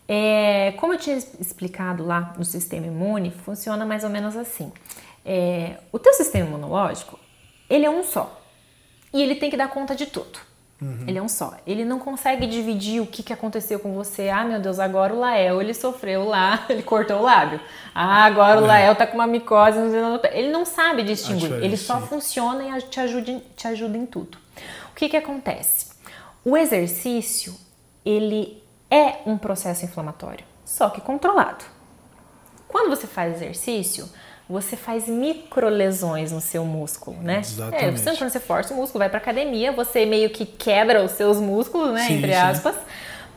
[0.08, 4.72] é, como eu tinha explicado lá no sistema imune, funciona mais ou menos assim.
[5.26, 7.20] É, o teu sistema imunológico,
[7.70, 8.40] ele é um só.
[9.14, 10.40] E ele tem que dar conta de tudo.
[11.06, 11.58] Ele é um só.
[11.68, 14.30] Ele não consegue dividir o que, que aconteceu com você.
[14.30, 17.60] Ah, meu Deus, agora o Lael, ele sofreu lá, ele cortou o lábio.
[17.94, 19.78] Ah, agora o Lael tá com uma micose.
[20.32, 21.52] Ele não sabe distinguir.
[21.62, 24.38] Ele só funciona e te ajuda, em- te ajuda em tudo.
[24.92, 25.88] O que que acontece?
[26.44, 27.56] O exercício,
[28.06, 31.66] ele é um processo inflamatório, só que controlado.
[32.68, 34.10] Quando você faz exercício,
[34.50, 37.40] você faz microlesões no seu músculo, né?
[37.40, 37.84] Exatamente.
[37.84, 41.12] É, você, quando você força o músculo, vai pra academia, você meio que quebra os
[41.12, 42.08] seus músculos, né?
[42.08, 42.38] Sim, entre sim.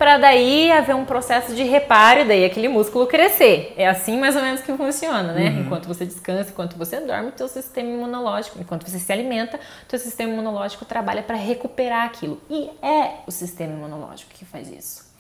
[0.03, 3.73] Para daí haver um processo de reparo e daí aquele músculo crescer.
[3.77, 5.51] É assim mais ou menos que funciona, né?
[5.51, 5.61] Uhum.
[5.61, 9.87] Enquanto você descansa, enquanto você dorme, o teu sistema imunológico, enquanto você se alimenta, o
[9.87, 12.41] teu sistema imunológico trabalha para recuperar aquilo.
[12.51, 15.13] E é o sistema imunológico que faz isso.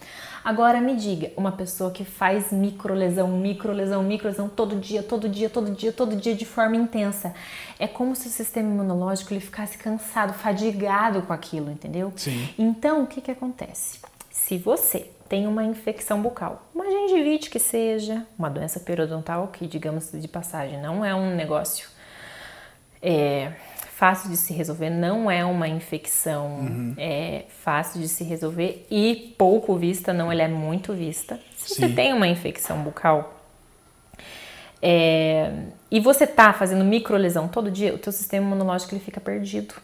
[0.44, 5.70] Agora me diga, uma pessoa que faz microlesão, microlesão, microlesão todo dia, todo dia, todo
[5.70, 7.32] dia, todo dia de forma intensa.
[7.78, 12.12] É como se o sistema imunológico ele ficasse cansado, fadigado com aquilo, entendeu?
[12.16, 12.48] Sim.
[12.58, 14.00] Então, o que que acontece?
[14.52, 20.12] Se você tem uma infecção bucal, uma gengivite que seja, uma doença periodontal, que digamos
[20.12, 21.88] de passagem não é um negócio
[23.00, 23.52] é,
[23.94, 29.74] fácil de se resolver, não é uma infecção é fácil de se resolver e pouco
[29.74, 31.40] vista, não, ele é muito vista.
[31.56, 31.94] Se você Sim.
[31.94, 33.42] tem uma infecção bucal
[34.82, 35.50] é,
[35.90, 39.76] e você tá fazendo microlesão todo dia, o teu sistema imunológico ele fica perdido.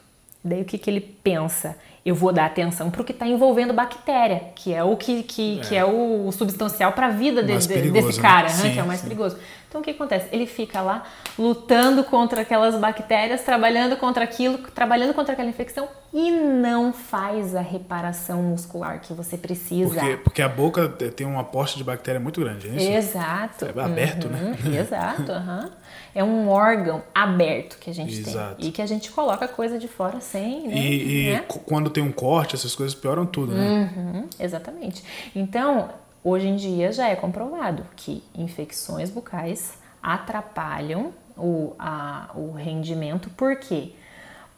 [0.44, 1.74] Daí o que, que ele pensa?
[2.06, 5.60] Eu vou dar atenção para o que está envolvendo bactéria, que é o que, que,
[5.68, 8.22] que é o substancial para a vida de- de- desse né?
[8.22, 9.06] cara, né, Sim, que é o mais sim.
[9.08, 9.36] perigoso.
[9.68, 10.28] Então o que acontece?
[10.32, 11.02] Ele fica lá
[11.38, 17.60] lutando contra aquelas bactérias, trabalhando contra aquilo, trabalhando contra aquela infecção e não faz a
[17.60, 19.92] reparação muscular que você precisa.
[20.00, 22.90] Porque, porque a boca tem um aporte de bactéria muito grande, é isso?
[23.10, 23.66] Exato.
[23.66, 24.56] É aberto, né?
[24.64, 25.70] Uhum, Exato, aham.
[26.14, 28.56] É um órgão aberto que a gente Exato.
[28.56, 28.68] tem.
[28.68, 30.74] E que a gente coloca coisa de fora sem, né?
[30.74, 31.44] E, e né?
[31.66, 33.90] quando tem um corte, essas coisas pioram tudo, né?
[33.96, 35.02] Uhum, exatamente.
[35.34, 35.90] Então,
[36.24, 43.30] hoje em dia já é comprovado que infecções bucais atrapalham o, a- o rendimento.
[43.30, 43.92] Por quê?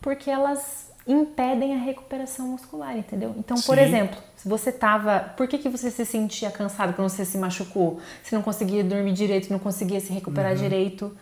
[0.01, 3.35] Porque elas impedem a recuperação muscular, entendeu?
[3.37, 3.83] Então, por Sim.
[3.85, 5.21] exemplo, se você tava.
[5.37, 8.01] Por que, que você se sentia cansado quando você se machucou?
[8.23, 10.59] Se não conseguia dormir direito, não conseguia se recuperar Uhum.
[10.59, 11.17] direito?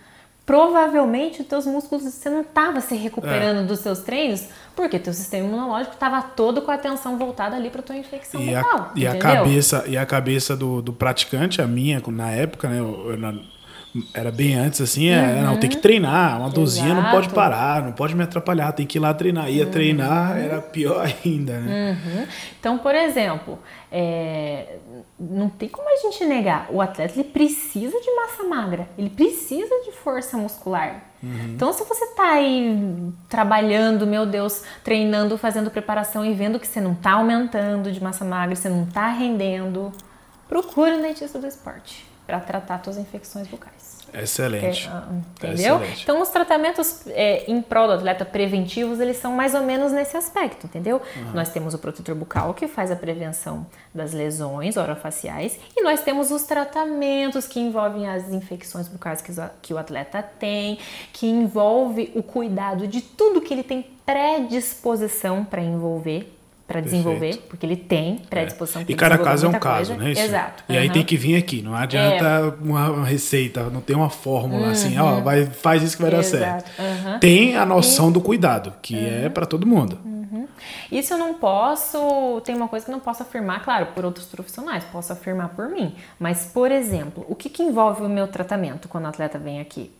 [0.48, 5.46] Provavelmente os teus músculos você não estava se recuperando dos seus treinos, porque teu sistema
[5.46, 8.92] imunológico estava todo com a atenção voltada ali para tua infecção E a, bucal.
[8.96, 12.78] e a cabeça, e a cabeça do, do praticante, a minha, na época, né?
[12.80, 13.18] eu- eu
[14.12, 17.34] era bem antes, assim, é, não, tem que treinar, uma dorzinha não pode Uhum.
[17.34, 19.50] Parar, não pode me atrapalhar, tem que ir lá treinar.
[19.50, 21.92] Ia treinar, era pior ainda, né?
[21.92, 22.26] Uhum.
[22.58, 23.58] Então, por exemplo,
[23.90, 24.76] é,
[25.18, 29.74] não tem como a gente negar, o atleta ele precisa de massa magra, ele precisa
[29.84, 31.04] de força muscular.
[31.22, 31.52] Uhum.
[31.54, 32.76] Então, se você tá aí
[33.28, 38.24] trabalhando, meu Deus, treinando, fazendo preparação e vendo que você não tá aumentando de massa
[38.24, 39.92] magra, você não tá rendendo,
[40.48, 43.96] procure um dentista do esporte para tratar suas infecções bucais.
[44.12, 44.86] Excelente.
[44.92, 45.76] Ah, Entendeu?
[45.76, 46.02] Excelente.
[46.02, 50.14] Então, os tratamentos é, em prol do atleta preventivos, eles são mais ou menos nesse
[50.14, 51.00] aspecto, entendeu?
[51.32, 56.30] Nós temos o protetor bucal, que faz a prevenção das lesões orofaciais, e nós temos
[56.30, 60.78] os tratamentos que envolvem as infecções bucais que, que o atleta tem,
[61.14, 66.37] que envolve o cuidado de tudo que ele tem predisposição para envolver,
[66.68, 70.04] para desenvolver, porque ele tem predisposição para E cada caso é um caso, coisa.
[70.04, 70.12] né?
[70.12, 70.20] Isso?
[70.20, 70.62] Exato.
[70.68, 70.90] E aí Aham.
[70.90, 70.92] É.
[70.92, 75.20] tem que vir aqui, não adianta uma uma receita, não tem uma fórmula assim, ó,
[75.20, 76.22] vai, faz isso que vai dar Uhum.
[76.22, 76.64] Exato.
[76.68, 76.80] certo.
[77.06, 77.18] Aham.
[77.18, 79.98] Tem a noção do cuidado, que é para todo mundo.
[80.92, 84.26] Isso eu não posso, tem uma coisa que eu não posso afirmar, claro, por outros
[84.26, 85.94] profissionais, posso afirmar por mim.
[86.18, 89.90] Mas, por exemplo, o que, que envolve o meu tratamento quando o atleta vem aqui?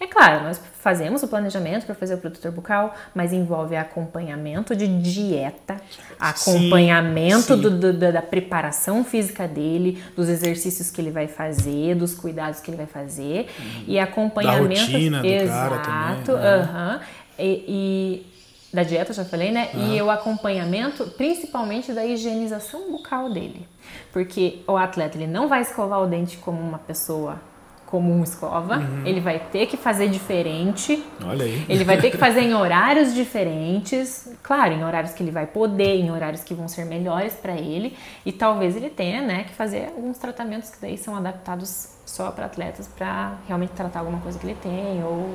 [0.00, 4.86] É claro, nós fazemos o planejamento para fazer o protetor bucal, mas envolve acompanhamento de
[4.86, 5.76] dieta,
[6.20, 7.60] acompanhamento sim.
[7.60, 12.60] do- do- da, da preparação física dele, dos exercícios que ele vai fazer, dos cuidados
[12.60, 13.48] que ele vai fazer
[13.86, 14.80] e acomompanhamento.
[14.92, 16.48] rotina do cara Exato, também, né?
[16.62, 17.00] aham.
[17.38, 18.38] E, e-
[18.70, 19.70] da dieta, já falei, né?
[19.74, 23.66] E o acompanhamento, principalmente da higienização bucal dele.
[24.12, 27.40] Porque o atleta ele não vai escovar o dente como uma pessoa
[27.90, 29.06] comum escova, Uhum.
[29.06, 31.02] ele vai ter que fazer diferente.
[31.24, 31.64] Olha aí.
[31.68, 35.96] Ele vai ter que fazer em horários diferentes, claro, em horários que ele vai poder,
[35.96, 37.96] em horários que vão ser melhores para ele,
[38.26, 42.44] e talvez ele tenha, né, que fazer alguns tratamentos que daí são adaptados só para
[42.46, 45.30] atletas para realmente tratar alguma coisa que ele tem ou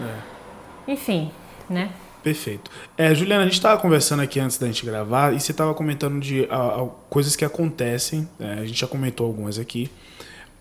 [0.00, 0.92] É.
[0.92, 1.30] enfim,
[1.68, 1.90] né?
[2.22, 2.70] Perfeito.
[2.96, 6.20] É, Juliana, a gente estava conversando aqui antes da gente gravar e você estava comentando
[6.20, 9.90] de ah, ah, coisas que acontecem, é, a gente já comentou algumas aqui,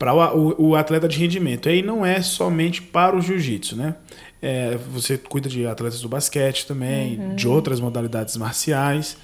[0.02, 1.70] para o, o- atleta de rendimento.
[1.70, 3.96] E aí não é somente para o jiu-jitsu, né?
[4.42, 9.16] É, você cuida de atletas do basquete também, de outras modalidades marciais.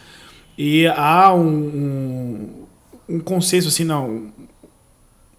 [0.56, 1.48] E há um,
[3.10, 4.32] um, um consenso assim, não,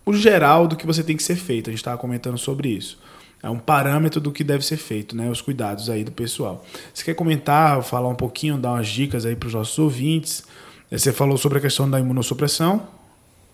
[0.04, 1.70] o geral do que você tem que ser feito.
[1.70, 2.98] A gente estava comentando sobre isso.
[3.40, 5.30] É um parâmetro do que deve ser feito, né?
[5.30, 6.64] Os cuidados aí do pessoal.
[6.92, 10.42] Você quer comentar, falar um pouquinho, dar umas dicas aí para os nossos ouvintes?
[10.90, 12.97] Você falou sobre a questão da imunossupressão.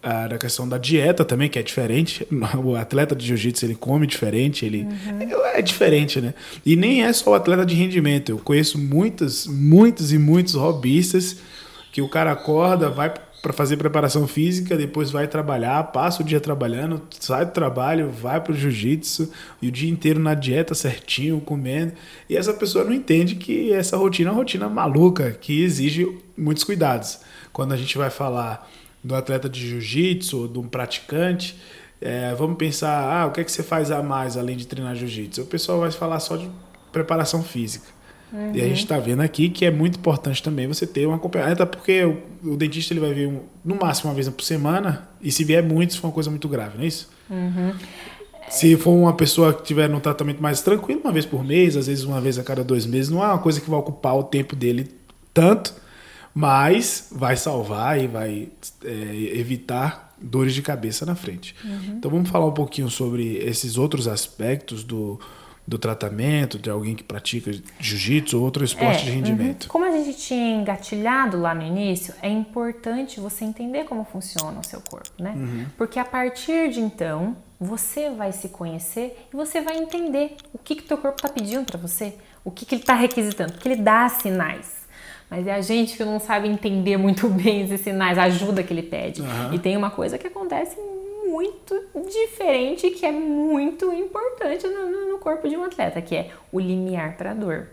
[0.05, 2.27] Ah, da questão da dieta também, que é diferente.
[2.62, 5.47] O atleta de jiu-jitsu ele come diferente, ele uhum.
[5.55, 6.35] é diferente, né?
[6.64, 8.31] E nem é só o atleta de rendimento.
[8.31, 11.38] Eu conheço muitas, muitos e muitos robistas
[11.90, 16.40] que o cara acorda, vai para fazer preparação física, depois vai trabalhar, passa o dia
[16.40, 21.40] trabalhando, sai do trabalho, vai para o jiu-jitsu e o dia inteiro na dieta certinho,
[21.40, 21.93] comendo.
[22.29, 26.64] E essa pessoa não entende que essa rotina é uma rotina maluca, que exige muitos
[26.64, 27.21] cuidados.
[27.53, 28.69] Quando a gente vai falar
[29.05, 31.57] do atleta de jiu-jitsu ou de um praticante,
[32.01, 34.97] é, vamos pensar, ah, o que é que você faz a mais além de treinar
[34.97, 35.43] jiu-jitsu?
[35.43, 36.51] O pessoal vai falar só de
[36.90, 37.87] preparação física.
[38.33, 38.53] Uhum.
[38.55, 41.62] E a gente está vendo aqui que é muito importante também você ter um acompanhamento,
[41.62, 45.09] até porque o, o, dentista ele vai ver um, no máximo uma vez por semana,
[45.21, 47.09] e se vier muito, se for uma coisa muito grave, não é isso?
[47.31, 47.73] Uhum.
[48.49, 51.87] Se for uma pessoa que tiver num tratamento mais tranquilo, uma vez por mês, às
[51.87, 54.25] vezes uma vez a cada dois meses, não é uma coisa que vai ocupar o
[54.25, 54.90] tempo dele
[55.33, 55.75] tanto,
[56.35, 58.49] mas vai salvar e vai
[58.85, 58.90] é,
[59.38, 61.55] evitar dores de cabeça na frente.
[61.64, 61.97] Uhum.
[61.99, 65.20] Então vamos falar um pouquinho sobre esses outros aspectos do,
[65.66, 69.64] do tratamento de alguém que pratica jiu-jitsu ou outro esporte é, de rendimento.
[69.64, 69.68] Uhum.
[69.68, 74.64] Como a gente tinha engatilhado lá no início, é importante você entender como funciona o
[74.64, 75.35] seu corpo, né?
[75.37, 75.66] Uhum.
[75.77, 80.75] Porque a partir de então, você vai se conhecer e você vai entender o que
[80.75, 83.81] que teu corpo está pedindo para você, o que que ele está requisitando, porque ele
[83.81, 84.84] dá sinais.
[85.35, 88.73] Mas é a gente que não sabe entender muito bem esses sinais, a ajuda que
[88.73, 89.20] ele pede.
[89.20, 89.53] Uhum.
[89.53, 90.79] E tem uma coisa que acontece
[91.27, 91.75] muito
[92.09, 97.16] diferente que é muito importante no, no corpo de um atleta, que é o limiar
[97.16, 97.66] para dor.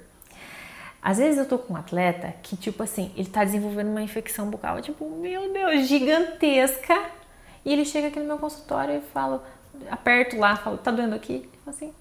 [1.03, 4.49] Às vezes eu tô com um atleta que, tipo assim, ele tá desenvolvendo uma infecção
[4.49, 6.99] bucal, tipo, meu Deus, gigantesca.
[7.63, 9.43] E ele chega aqui no meu consultório e fala,
[9.89, 11.33] aperto lá, falo, tá doendo aqui?
[11.33, 11.93] Ele fala assim,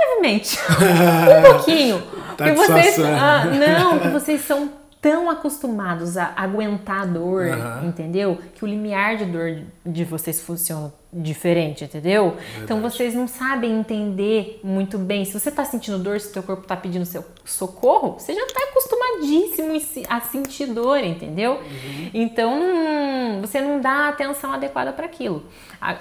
[0.00, 0.58] Levemente.
[0.68, 2.02] um pouquinho.
[2.36, 7.88] Tá porque vocês, ah, não, porque vocês são tão acostumados a aguentar a dor, uhum.
[7.88, 8.38] entendeu?
[8.54, 12.30] Que o limiar de dor de vocês funciona diferente, entendeu?
[12.30, 12.64] Verdade.
[12.64, 15.24] Então vocês não sabem entender muito bem.
[15.24, 18.46] Se você tá sentindo dor, se o teu corpo tá pedindo seu socorro, você já
[18.46, 21.52] tá acostumadíssimo a sentir dor, entendeu?
[21.52, 22.10] Uhum.
[22.12, 22.60] Então
[23.40, 25.44] você não dá atenção adequada para aquilo.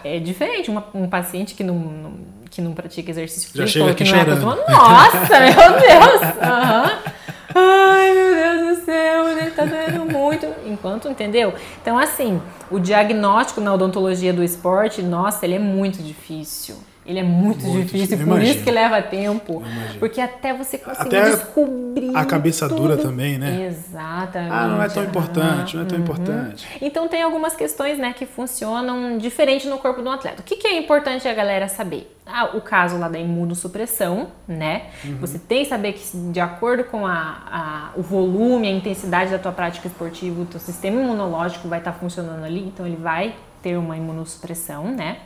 [0.03, 2.13] É diferente uma, um paciente que não, não,
[2.55, 4.61] que não pratica exercício físico, já chega aqui que não é chorando.
[4.61, 6.21] é Nossa, meu Deus!
[6.21, 7.15] Uhum.
[7.57, 10.47] Ai, meu Deus do céu, ele tá doendo muito.
[10.65, 11.53] Enquanto, entendeu?
[11.81, 12.41] Então, assim,
[12.71, 16.75] o diagnóstico na odontologia do esporte, nossa, ele é muito difícil.
[17.05, 19.61] Ele é muito, muito difícil, por isso que leva tempo.
[19.99, 22.15] Porque até você conseguir até descobrir.
[22.15, 22.81] A cabeça tudo.
[22.81, 23.67] dura também, né?
[23.67, 24.51] Exatamente.
[24.51, 26.03] Ah, não é tão importante, não é tão uhum.
[26.03, 26.67] importante.
[26.81, 30.41] Então tem algumas questões né, que funcionam diferente no corpo do atleta.
[30.41, 32.11] O que, que é importante a galera saber?
[32.25, 34.87] Ah, o caso lá da imunossupressão, né?
[35.03, 35.17] Uhum.
[35.21, 39.37] Você tem que saber que, de acordo com a, a, o volume, a intensidade da
[39.37, 43.35] tua prática esportiva, o teu sistema imunológico vai estar tá funcionando ali, então ele vai
[43.61, 45.17] ter uma imunossupressão, né?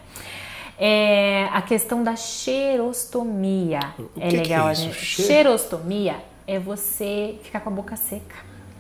[0.80, 3.82] É a questão da xerostomia.
[4.00, 4.94] O é que legal, que é isso?
[4.94, 6.15] Xerostomia
[6.48, 8.36] é você ficar com a boca seca.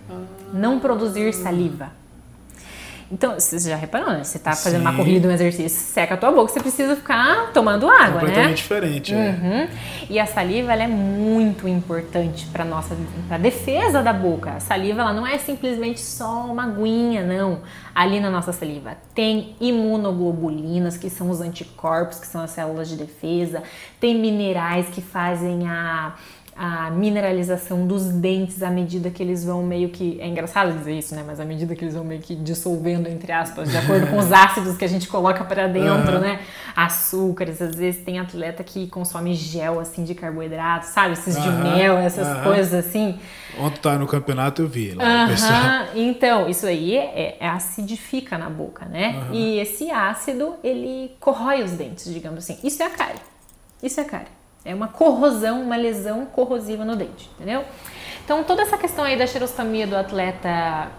[0.09, 0.23] Ah.
[0.53, 1.98] Não produzir saliva.
[3.11, 4.23] Então, você já reparou, né?
[4.23, 4.87] Você tá fazendo Sim.
[4.87, 8.53] uma corrida, um exercício, seca a tua boca, você precisa ficar tomando água, Completamente né?
[8.53, 9.19] diferente, uhum.
[9.19, 9.69] é.
[10.09, 12.95] E a saliva, ela é muito importante para nossa
[13.27, 14.51] pra defesa da boca.
[14.51, 17.61] A saliva, ela não é simplesmente só uma aguinha, não.
[17.95, 22.95] Ali na nossa saliva tem imunoglobulinas, que são os anticorpos, que são as células de
[22.95, 23.63] defesa.
[23.99, 26.13] Tem minerais que fazem a
[26.61, 30.19] a mineralização dos dentes à medida que eles vão meio que.
[30.19, 31.23] É engraçado dizer isso, né?
[31.25, 34.29] Mas à medida que eles vão meio que dissolvendo, entre aspas, de acordo com os
[34.33, 36.19] ácidos que a gente coloca para dentro, uhum.
[36.19, 36.41] né?
[36.75, 41.13] Açúcares, às vezes tem atleta que consome gel assim de carboidrato, sabe?
[41.13, 41.43] Esses uhum.
[41.43, 42.43] de mel, essas uhum.
[42.43, 43.17] coisas assim.
[43.57, 45.27] Ontem tá no campeonato eu vi lá.
[45.29, 45.85] Uhum.
[45.95, 49.29] Então, isso aí é, é, acidifica na boca, né?
[49.31, 52.57] E esse ácido, ele corrói os dentes, digamos assim.
[52.61, 53.21] Isso é a cárie.
[53.81, 54.38] Isso é a cárie.
[54.69, 57.65] É uma corrosão, uma lesão corrosiva no dente, entendeu?
[58.23, 60.89] Então, toda essa questão aí da xerostomia do atleta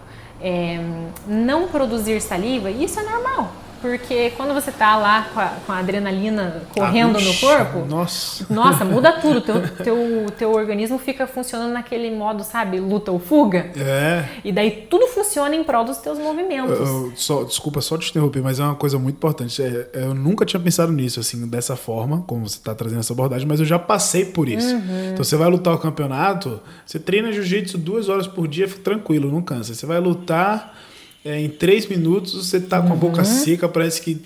[0.41, 0.77] é,
[1.25, 3.49] não produzir saliva, isso é normal.
[3.81, 8.45] Porque quando você tá lá com a, com a adrenalina correndo ah, no corpo, nossa,
[8.49, 9.41] nossa muda tudo.
[9.41, 9.97] Teu, teu,
[10.37, 13.71] teu organismo fica funcionando naquele modo, sabe, luta ou fuga.
[13.75, 14.25] É.
[14.43, 16.77] E daí tudo funciona em prol dos teus movimentos.
[16.79, 19.61] Eu, eu, só, desculpa só te interromper, mas é uma coisa muito importante.
[19.61, 23.47] É, eu nunca tinha pensado nisso, assim, dessa forma, como você está trazendo essa abordagem,
[23.47, 24.75] mas eu já passei por isso.
[24.75, 25.09] Uhum.
[25.13, 29.41] Então você vai lutar o campeonato, você treina jiu-jitsu duas horas por dia, tranquilo, não
[29.41, 29.73] cansa.
[29.73, 30.77] Você vai lutar
[31.23, 33.25] é, em três minutos você tá com a boca uhum.
[33.25, 34.21] seca, parece que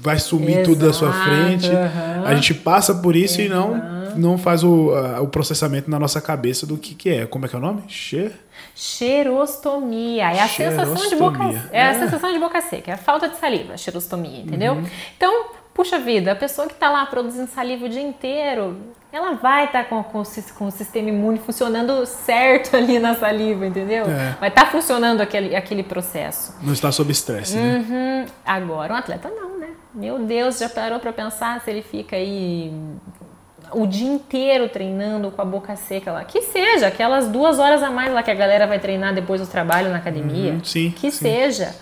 [0.00, 1.68] vai sumir Exato, tudo da sua frente.
[1.68, 2.24] Uhum.
[2.24, 3.44] A gente passa por isso uhum.
[3.44, 7.26] e não não faz o, uh, o processamento na nossa cabeça do que, que é.
[7.26, 7.84] Como é que é o nome?
[7.88, 8.32] Che?
[8.74, 10.24] Cheirostomia.
[10.24, 13.28] É a sensação de boca é, é, a sensação de boca seca, é a falta
[13.28, 14.74] de saliva, cheirostomia, entendeu?
[14.74, 14.86] Uhum.
[15.16, 15.46] Então,
[15.78, 18.76] puxa vida, a pessoa que está lá produzindo saliva o dia inteiro,
[19.12, 20.24] ela vai estar tá com, com,
[20.58, 24.04] com, o sistema imune funcionando certo ali na saliva, entendeu?
[24.06, 24.36] É.
[24.40, 26.52] Vai estar tá funcionando aquele, aquele processo.
[26.60, 27.76] Não está sob estresse, né?
[27.76, 27.94] uhum.
[27.94, 28.26] né?
[28.44, 29.68] Agora, um atleta não, né?
[29.94, 32.72] Meu Deus, já parou para pensar se ele fica aí
[33.72, 36.24] o dia inteiro treinando com a boca seca lá.
[36.24, 39.46] Que seja, aquelas duas horas a mais lá que a galera vai treinar depois do
[39.46, 40.54] trabalho na academia.
[40.54, 40.90] Uhum, sim.
[40.90, 41.18] Que sim.
[41.18, 41.72] seja.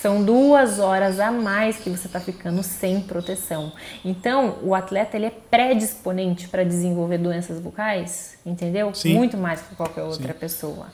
[0.00, 3.72] São duas horas a mais que você está ficando sem proteção.
[4.04, 8.94] Então, o atleta ele é predisponente para desenvolver doenças bucais, entendeu?
[8.94, 9.14] Sim.
[9.14, 10.38] Muito mais que qualquer outra Sim.
[10.38, 10.86] pessoa.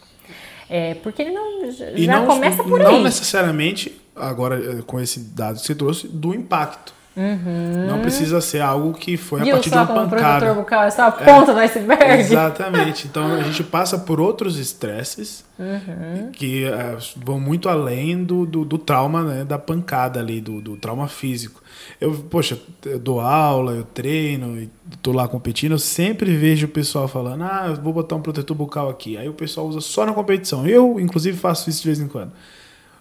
[0.71, 2.93] É, porque ele não já não, começa por não aí.
[2.95, 6.95] Não necessariamente, agora eh, com esse dado que você trouxe, do impacto.
[7.17, 7.87] Uhum.
[7.87, 10.53] Não precisa ser algo que foi a partir de uma pancada.
[10.53, 12.21] bucal é só a ponta é, do iceberg.
[12.21, 13.05] Exatamente.
[13.15, 16.31] Então a gente passa por outros estresses uhum.
[16.33, 20.77] que uh, vão muito além do, do, do, trauma, né, da pancada ali, do, do
[20.77, 21.63] trauma físico.
[22.01, 24.69] Eu, poxa, eu dou aula, eu treino,
[25.01, 28.89] tô lá competindo, eu sempre vejo o pessoal falando: "Ah, vou botar um protetor bucal
[28.89, 29.17] aqui".
[29.17, 30.67] Aí o pessoal usa só na competição.
[30.67, 32.33] Eu, inclusive, faço isso de vez em quando.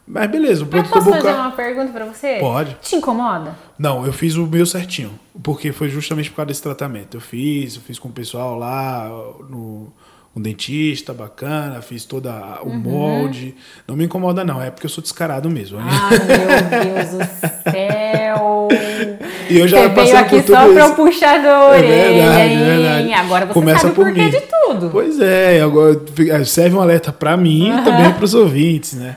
[0.06, 1.22] Mas beleza, o Mas posso bucal...
[1.22, 2.38] fazer uma pergunta para você?
[2.40, 2.78] Pode.
[2.82, 3.56] Te incomoda?
[3.80, 7.16] Não, eu fiz o meu certinho, porque foi justamente por causa desse tratamento.
[7.18, 9.08] Eu fiz, eu fiz com o pessoal lá,
[9.50, 9.92] no
[10.36, 12.32] um dentista bacana, fiz toda
[12.64, 12.80] o uhum.
[12.80, 13.56] molde.
[13.88, 15.78] Não me incomoda não, é porque eu sou descarado mesmo.
[15.78, 15.86] Né?
[15.88, 18.68] Ah, meu Deus do céu!
[19.48, 23.14] e eu já você veio aqui só para eu puxar a orelha, é verdade, hein?
[23.14, 23.16] É.
[23.16, 24.30] Agora você Começa sabe por mim.
[24.30, 24.90] de tudo.
[24.92, 26.02] Pois é, agora
[26.46, 27.80] serve um alerta para mim uhum.
[27.80, 29.16] e também para os ouvintes, né?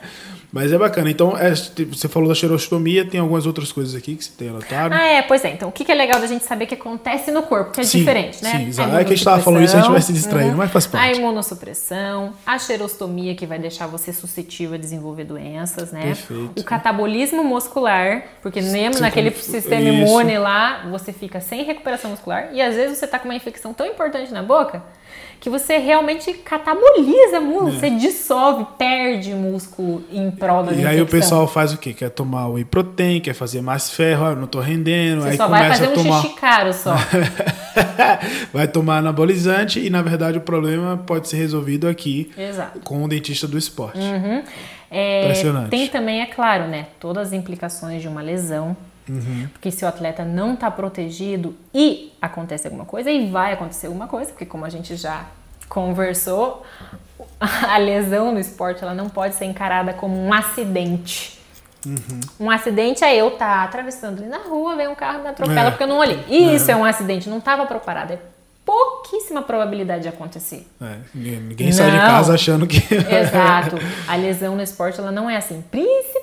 [0.57, 1.07] Mas é bacana.
[1.11, 4.49] Então, é, tipo, você falou da xerostomia, tem algumas outras coisas aqui que você tem
[4.49, 4.91] anotado.
[4.91, 5.51] Ah, é, pois é.
[5.51, 7.99] Então, o que é legal da gente saber que acontece no corpo, que é sim,
[7.99, 8.57] diferente, né?
[8.57, 8.89] Sim, exato.
[8.95, 10.57] É que a gente estava falando isso, a gente vai se distraindo, uhum.
[10.57, 11.13] mas faz parte.
[11.13, 16.01] A imunossupressão, a xerostomia, que vai deixar você suscetível a desenvolver doenças, né?
[16.07, 16.59] Perfeito.
[16.59, 22.63] O catabolismo muscular, porque mesmo naquele sistema imune lá, você fica sem recuperação muscular e
[22.63, 24.81] às vezes você está com uma infecção tão importante na boca
[25.39, 27.79] que você realmente cataboliza músculo, é.
[27.79, 31.93] você dissolve, perde músculo em prol da E aí o pessoal faz o quê?
[31.93, 35.45] Quer tomar whey protein, quer fazer mais ferro, ah, não tô rendendo, você aí só
[35.45, 36.17] começa vai fazer a tomar...
[36.17, 36.95] um xixi caro só.
[38.51, 42.79] vai tomar anabolizante e na verdade o problema pode ser resolvido aqui Exato.
[42.79, 43.99] com o dentista do esporte.
[43.99, 44.43] Uhum.
[44.89, 45.69] É, Impressionante.
[45.69, 48.75] Tem também, é claro, né, todas as implicações de uma lesão,
[49.09, 49.47] Uhum.
[49.53, 54.07] Porque se o atleta não está protegido e acontece alguma coisa, e vai acontecer alguma
[54.07, 55.25] coisa, porque como a gente já
[55.69, 56.63] conversou,
[57.39, 61.37] a lesão no esporte ela não pode ser encarada como um acidente.
[61.85, 62.19] Uhum.
[62.39, 65.67] Um acidente é eu estar tá atravessando ali na rua, vem um carro me atropela
[65.67, 65.71] é.
[65.71, 66.23] porque eu não olhei.
[66.27, 68.11] Isso é, é um acidente, não estava preparado.
[68.11, 68.19] É
[68.65, 70.67] pouquíssima probabilidade de acontecer.
[70.81, 72.77] É, ninguém sai de casa achando que.
[72.93, 73.77] Exato.
[74.05, 75.63] A lesão no esporte ela não é assim.
[75.71, 76.16] Principalmente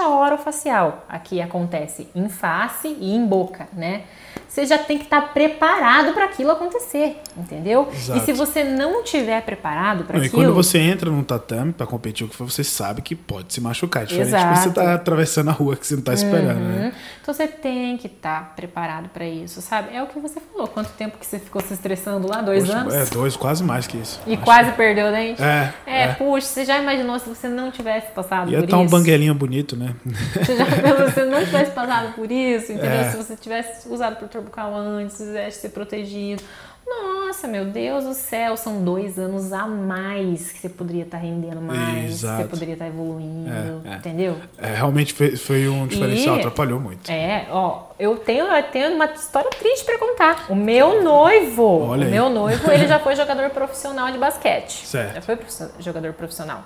[0.00, 1.04] a orofacial.
[1.08, 4.04] Aqui acontece em face e em boca, né?
[4.52, 7.88] Você já tem que estar tá preparado para aquilo acontecer, entendeu?
[7.90, 8.18] Exato.
[8.18, 10.26] E se você não tiver preparado para aquilo...
[10.26, 13.54] E quando você entra num tatame para competir o que for, você sabe que pode
[13.54, 14.02] se machucar.
[14.02, 14.52] É diferente Exato.
[14.52, 16.68] de você tá atravessando a rua que você não está esperando, uhum.
[16.68, 16.92] né?
[17.22, 19.96] Então você tem que estar tá preparado para isso, sabe?
[19.96, 20.68] É o que você falou.
[20.68, 22.42] Quanto tempo que você ficou se estressando lá?
[22.42, 22.92] Dois Poxa, anos?
[22.92, 24.20] É, dois, quase mais que isso.
[24.26, 24.76] E quase que...
[24.76, 25.42] perdeu o dente?
[25.42, 26.02] É, é.
[26.02, 28.84] É, puxa, você já imaginou se você não tivesse passado Ia por tá isso?
[28.84, 29.94] um banguelinho bonito, né?
[30.34, 33.00] Você já se você não tivesse passado por isso, entendeu?
[33.00, 33.10] É.
[33.10, 36.42] Se você tivesse usado protetor bucal antes, quisesse ser protegido.
[36.84, 41.60] Nossa, meu Deus do céu, são dois anos a mais que você poderia estar rendendo
[41.62, 42.36] mais, Exato.
[42.36, 43.50] que você poderia estar evoluindo,
[43.86, 43.96] É, é.
[43.96, 44.36] entendeu?
[44.58, 47.08] É, realmente foi, foi um diferencial, E- atrapalhou muito.
[47.10, 50.46] É, ó, eu tenho, eu tenho uma história triste pra contar.
[50.50, 52.10] O meu noivo, Olha o aí.
[52.10, 54.84] meu noivo, ele já foi jogador profissional de basquete.
[54.86, 55.14] Certo.
[55.14, 55.38] Já foi
[55.78, 56.64] jogador profissional.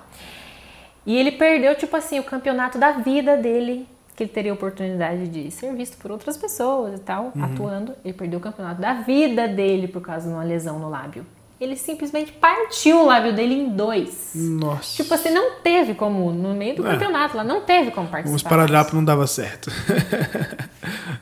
[1.05, 3.87] E ele perdeu, tipo assim, o campeonato da vida dele,
[4.17, 7.45] que ele teria oportunidade de ser visto por outras pessoas e tal, Uhum.
[7.45, 7.93] atuando.
[8.05, 11.27] Ele perdeu o campeonato da vida dele por causa de uma lesão no lábio.
[11.59, 14.33] Ele simplesmente partiu o lábio dele em dois.
[14.35, 14.95] Nossa.
[15.03, 16.91] Tipo assim, não teve como, no meio do É.
[16.93, 18.37] campeonato lá, não teve como participar.
[18.37, 19.71] Os paradrapos não dava certo.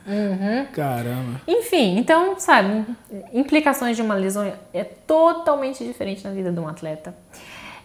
[0.07, 0.65] Uhum.
[0.71, 1.41] Caramba.
[1.47, 2.85] Enfim, então, sabe,
[3.33, 7.15] implicações de uma lesão é totalmente diferente na vida de um atleta.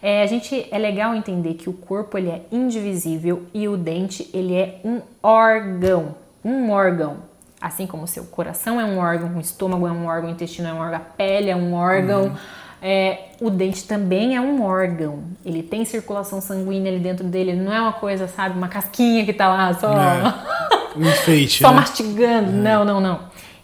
[0.01, 4.29] É, a gente é legal entender que o corpo ele é indivisível e o dente
[4.33, 7.17] ele é um órgão, um órgão.
[7.61, 10.67] Assim como o seu coração é um órgão, o estômago é um órgão, o intestino
[10.69, 12.35] é um órgão, a pele é um órgão.
[12.81, 15.19] é, o dente também é um órgão.
[15.45, 17.51] Ele tem circulação sanguínea ali dentro dele.
[17.51, 20.81] Ele não é uma coisa, sabe, uma casquinha que tá lá só, É.
[20.97, 21.75] Um enfeite, só né?
[21.77, 22.51] mastigando.
[22.51, 23.19] Não, não, não.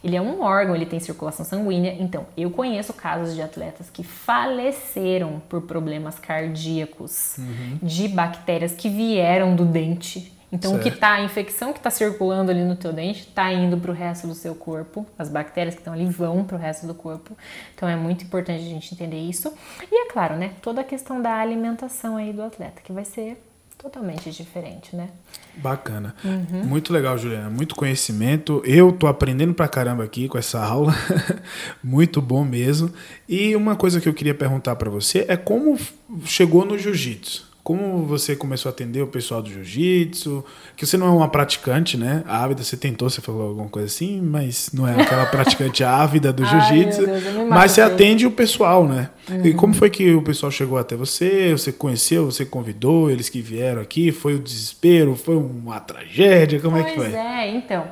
[0.08, 1.96] Ele é um órgão, ele tem circulação sanguínea.
[2.00, 7.80] Então, eu conheço casos de atletas que faleceram por problemas cardíacos, uhum.
[7.84, 10.34] de bactérias que vieram do dente.
[10.50, 10.88] Então, certo.
[10.88, 13.92] o que tá, a infecção que está circulando ali no teu dente, está indo para
[13.92, 15.06] o resto do seu corpo.
[15.20, 17.38] As bactérias que estão ali vão para o resto do corpo.
[17.76, 19.54] Então, é muito importante a gente entender isso.
[19.92, 20.54] E é claro, né?
[20.62, 23.44] Toda a questão da alimentação aí do atleta, que vai ser
[23.78, 25.10] totalmente diferente, né?
[25.56, 26.16] Bacana.
[26.24, 26.66] Uhum.
[26.66, 27.50] Muito legal, Juliana.
[27.50, 28.62] Muito conhecimento.
[28.66, 30.94] Eu tô aprendendo pra caramba aqui com essa aula.
[31.84, 32.92] Muito bom mesmo.
[33.28, 35.78] E uma coisa que eu queria perguntar para você é como
[36.26, 37.48] chegou no jiu-jitsu?
[37.68, 40.42] Como você começou a atender o pessoal do jiu-jitsu?
[40.78, 42.24] Que você não é uma praticante, né?
[42.26, 46.46] Ávida, você tentou, você falou alguma coisa assim, mas não é aquela praticante ávida do
[46.46, 47.02] jiu-jitsu.
[47.50, 49.10] Mas você atende o pessoal, né?
[49.30, 49.46] Uhum.
[49.48, 51.52] E como foi que o pessoal chegou até você?
[51.52, 54.14] Você conheceu, você convidou eles que vieram aqui?
[54.14, 55.14] Foi o desespero?
[55.18, 56.62] Foi uma tragédia?
[56.62, 57.10] Como pois é que foi?
[57.10, 57.84] Pois é, então.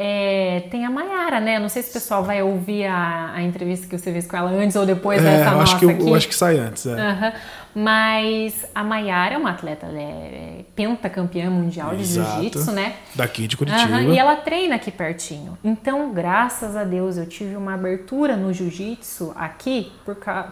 [0.00, 1.58] É, tem a Mayara, né?
[1.58, 4.48] Não sei se o pessoal vai ouvir a, a entrevista que você fez com ela
[4.48, 6.08] antes ou depois é, dessa eu nossa acho que, aqui.
[6.08, 6.86] Eu acho que sai antes.
[6.86, 6.90] É.
[6.90, 7.32] Uhum.
[7.74, 12.94] Mas a Mayara é uma atleta, ela é pentacampeã mundial de jiu-jitsu, né?
[13.14, 13.98] Daqui de Curitiba.
[13.98, 15.56] Uhum, e ela treina aqui pertinho.
[15.62, 19.92] Então, graças a Deus, eu tive uma abertura no jiu-jitsu aqui,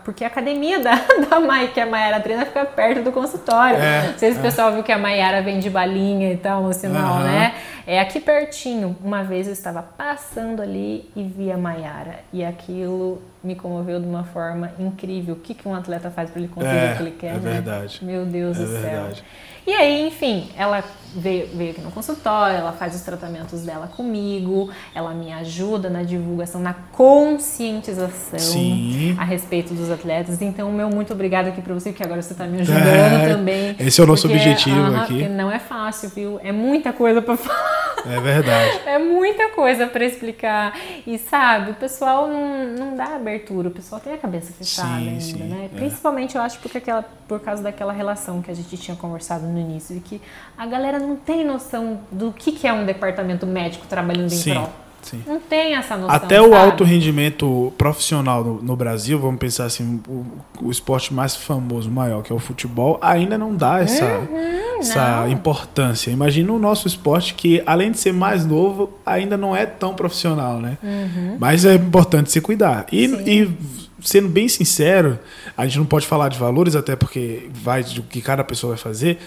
[0.04, 0.94] porque a academia da,
[1.28, 3.78] da Mai, que a Mayara treina, fica perto do consultório.
[3.78, 4.42] É, Não sei se o é.
[4.42, 7.24] pessoal viu que a Mayara vende balinha e tal no sinal, uhum.
[7.24, 7.54] né?
[7.86, 8.96] É aqui pertinho.
[9.02, 12.20] Uma vez eu estava passando ali e vi a Mayara.
[12.32, 15.34] E aquilo me comoveu de uma forma incrível.
[15.34, 17.28] O que, que um atleta faz para ele conseguir é, o que ele quer?
[17.28, 17.38] É né?
[17.38, 18.04] verdade.
[18.04, 18.80] Meu Deus é do céu.
[18.80, 19.24] Verdade.
[19.64, 20.82] E aí, enfim, ela
[21.16, 26.02] veio, veio aqui no consultório, ela faz os tratamentos dela comigo, ela me ajuda na
[26.02, 29.16] divulgação, na conscientização Sim.
[29.18, 30.40] a respeito dos atletas.
[30.42, 33.76] Então, meu muito obrigada aqui para você, que agora você está me ajudando é, também.
[33.78, 35.14] Esse é o nosso porque, objetivo -huh, aqui.
[35.14, 36.40] Porque não é fácil, viu?
[36.42, 37.86] É muita coisa para falar.
[38.06, 38.80] É verdade.
[38.86, 40.78] é muita coisa para explicar.
[41.06, 45.08] E sabe, o pessoal não, não dá abertura, o pessoal tem a cabeça fechada sim,
[45.08, 45.70] ainda, sim, né?
[45.72, 45.76] É.
[45.76, 49.58] Principalmente eu acho porque aquela, por causa daquela relação que a gente tinha conversado no
[49.58, 50.20] início, de que
[50.56, 54.54] a galera não tem noção do que, que é um departamento médico trabalhando em sim.
[54.54, 54.72] prol.
[55.06, 55.22] Sim.
[55.24, 56.16] Não tem essa noção.
[56.16, 60.26] Até o alto rendimento profissional no, no, Brasil, vamos pensar assim, o,
[60.60, 65.20] o, esporte mais famoso, maior, que é o futebol, ainda não dá essa, uhum, essa
[65.20, 65.30] não.
[65.30, 66.10] importância.
[66.10, 70.58] Imagina o nosso esporte que, além de ser mais novo, ainda não é tão profissional,
[70.58, 70.76] né?
[70.82, 71.36] Uhum.
[71.38, 72.86] Mas é importante se cuidar.
[72.90, 73.56] E, e,
[74.00, 75.20] sendo bem sincero,
[75.56, 78.82] a gente não pode falar de valores, até porque vai do que cada pessoa vai
[78.82, 79.18] fazer,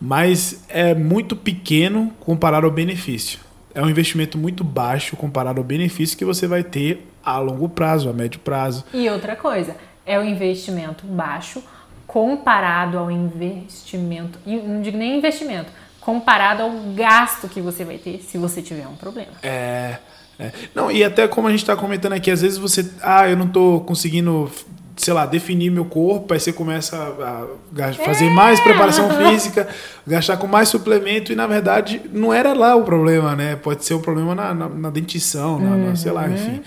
[0.00, 3.40] mas é muito pequeno comparado ao benefício
[3.78, 8.08] é um investimento muito baixo comparado ao benefício que você vai ter a longo prazo,
[8.08, 8.84] a médio prazo.
[8.92, 11.62] E outra coisa, é um investimento baixo
[12.04, 15.70] comparado ao investimento, não digo nem investimento,
[16.00, 19.32] comparado ao gasto que você vai ter se você tiver um problema.
[19.44, 19.98] É.
[20.40, 20.52] é.
[20.74, 22.90] Não, e até como a gente está comentando aqui, às vezes você.
[23.00, 24.50] Ah, eu não estou conseguindo
[24.98, 28.30] sei lá, definir meu corpo, aí você começa a fazer é.
[28.30, 29.68] mais preparação física,
[30.06, 33.56] gastar com mais suplemento, e na verdade não era lá o problema, né?
[33.56, 36.34] Pode ser o problema na, na, na dentição, na, na, sei lá, uhum.
[36.34, 36.62] enfim.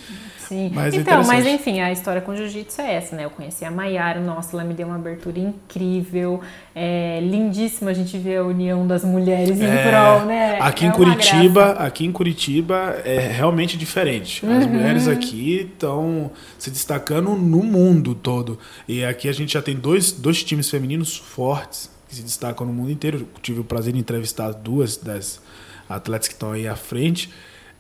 [0.52, 0.70] Sim.
[0.74, 3.24] Mas é então, mas enfim, a história com jiu-jitsu é essa, né?
[3.24, 6.42] Eu conheci a Maiara, nossa, ela me deu uma abertura incrível,
[6.76, 10.58] é lindíssima a gente ver a união das mulheres em é, prol, né?
[10.60, 14.46] Aqui é em Curitiba, aqui em Curitiba é realmente diferente.
[14.46, 14.74] As uhum.
[14.74, 16.30] mulheres aqui estão
[16.60, 18.60] se destacando no mundo todo.
[18.86, 22.74] E aqui a gente já tem dois, dois times femininos fortes que se destacam no
[22.74, 23.20] mundo inteiro.
[23.20, 25.40] Eu tive o prazer de entrevistar duas das
[25.88, 27.30] atletas que estão aí à frente.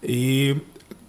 [0.01, 0.55] E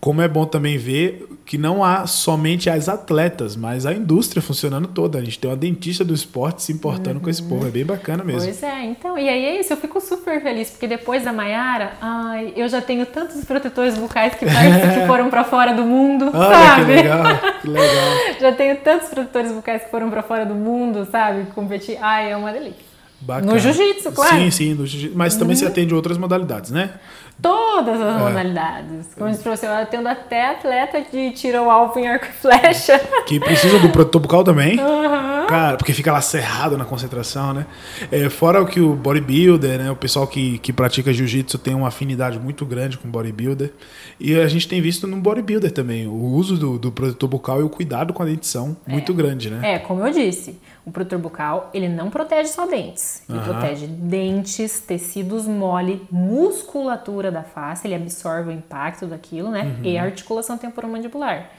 [0.02, 4.88] como é bom também ver que não há somente as atletas, mas a indústria funcionando
[4.88, 5.16] toda.
[5.16, 7.22] A gente tem uma dentista do esporte se importando uhum.
[7.22, 7.68] com esse povo.
[7.68, 8.42] É bem bacana mesmo.
[8.42, 9.16] Pois é, então.
[9.16, 12.82] E aí é isso, eu fico super feliz, porque depois da Maiara, ai, eu já
[12.82, 14.50] tenho tantos protetores bucais que, que
[15.06, 16.84] foram para fora do mundo, Olha, sabe?
[16.84, 17.24] Que legal,
[17.60, 18.16] que legal.
[18.40, 21.44] já tenho tantos protetores bucais que foram para fora do mundo, sabe?
[21.54, 21.96] Competir.
[22.02, 22.90] Ai, é uma delícia.
[23.20, 23.52] Bacana.
[23.52, 24.34] No jiu-jitsu, claro.
[24.34, 25.16] Sim, sim, no jiu-jitsu.
[25.16, 25.60] Mas também uhum.
[25.60, 26.94] se atende outras modalidades, né?
[27.40, 28.18] Todas as é.
[28.18, 29.14] modalidades.
[29.16, 32.32] Como disse pra você, eu atendo até atleta de tiro ao alvo em arco e
[32.32, 33.00] flecha.
[33.26, 34.78] Que precisa do protetor bucal também.
[34.78, 35.46] Uhum.
[35.46, 37.66] Cara, porque fica lá cerrado na concentração, né?
[38.10, 39.90] É, fora o que o bodybuilder, né?
[39.90, 43.72] O pessoal que, que pratica jiu-jitsu tem uma afinidade muito grande com bodybuilder.
[44.20, 47.62] E a gente tem visto no bodybuilder também o uso do, do protetor bucal e
[47.62, 48.92] o cuidado com a dentição é.
[48.92, 49.74] muito grande, né?
[49.74, 53.22] É, como eu disse, o protetor bucal, ele não protege só dentes.
[53.28, 53.44] Ele uhum.
[53.44, 59.62] protege dentes, tecidos mole, musculatura da face, ele absorve o impacto daquilo, né?
[59.62, 59.84] Uhum.
[59.84, 61.50] E a articulação temporomandibular.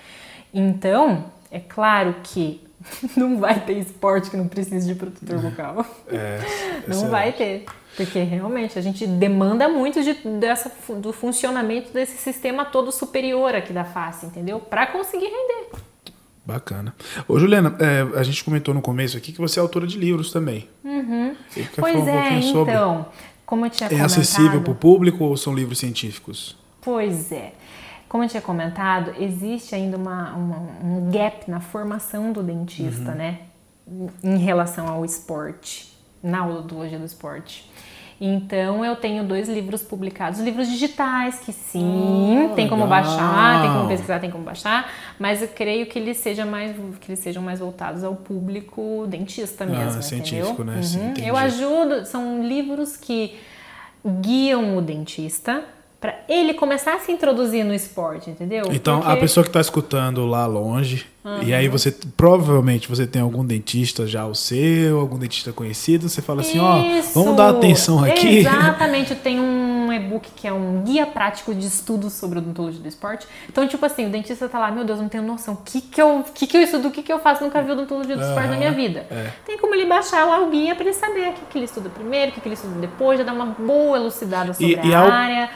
[0.53, 2.61] Então, é claro que
[3.16, 5.86] não vai ter esporte que não precise de protetor bucal.
[6.07, 6.39] É,
[6.88, 7.66] não vai ter.
[7.95, 13.72] Porque realmente a gente demanda muito de, dessa, do funcionamento desse sistema todo superior aqui
[13.72, 14.59] da face, entendeu?
[14.59, 15.80] Pra conseguir render.
[16.45, 16.93] Bacana.
[17.28, 20.32] Ô, Juliana, é, a gente comentou no começo aqui que você é autora de livros
[20.32, 20.68] também.
[20.84, 21.36] Uhum.
[21.78, 22.74] Pois um é, pouquinho sobre?
[23.46, 24.06] Como eu tinha É comentado.
[24.12, 26.58] acessível para o público ou são livros científicos?
[26.82, 27.54] Pois é.
[28.10, 33.16] Como eu tinha comentado, existe ainda uma, uma- um gap na formação do dentista, Uhum.
[33.18, 33.39] né?
[34.24, 35.91] Em relação ao esporte,
[36.22, 37.70] na odontologia do esporte.
[38.26, 43.01] Então, eu tenho dois livros publicados, livros digitais, que sim, Ah, tem como legal.
[43.03, 47.11] baixar, tem como pesquisar, tem como baixar, mas eu creio que eles, seja mais, que
[47.11, 50.65] eles sejam mais voltados ao público dentista mesmo, Ah, científico, entendeu?
[50.76, 50.82] né?
[50.82, 51.09] Sim, Uhum.
[51.09, 51.28] entendi.
[51.28, 53.36] Eu ajudo, são livros que
[54.21, 55.63] guiam o dentista
[56.04, 58.66] para ele começar a se introduzir no esporte, entendeu?
[58.74, 61.06] Então, a Porque- pessoa que está escutando lá longe,
[61.41, 66.22] e aí você provavelmente você tem algum dentista já o seu, algum dentista conhecido, você
[66.22, 67.14] fala assim, ó, Isso!
[67.14, 68.39] vamos dar atenção aqui.
[68.43, 72.88] Exatamente, eu tenho um e-book que é um guia prático de estudos sobre odontologia do
[72.89, 73.26] esporte.
[73.47, 75.54] Então, tipo assim, o dentista tá lá, meu Deus, não tenho noção.
[75.54, 77.41] O que que eu, que que eu estudo, o que que eu faço?
[77.45, 79.06] Nunca vi odontologia do esporte na minha vida.
[79.10, 79.30] é.
[79.45, 81.89] Tem como ele baixar lá o guia para ele saber o que, que ele estuda
[81.89, 84.93] primeiro, o que, que ele estuda depois, já dá uma boa elucidada sobre E- e
[84.93, 85.49] a ao- área.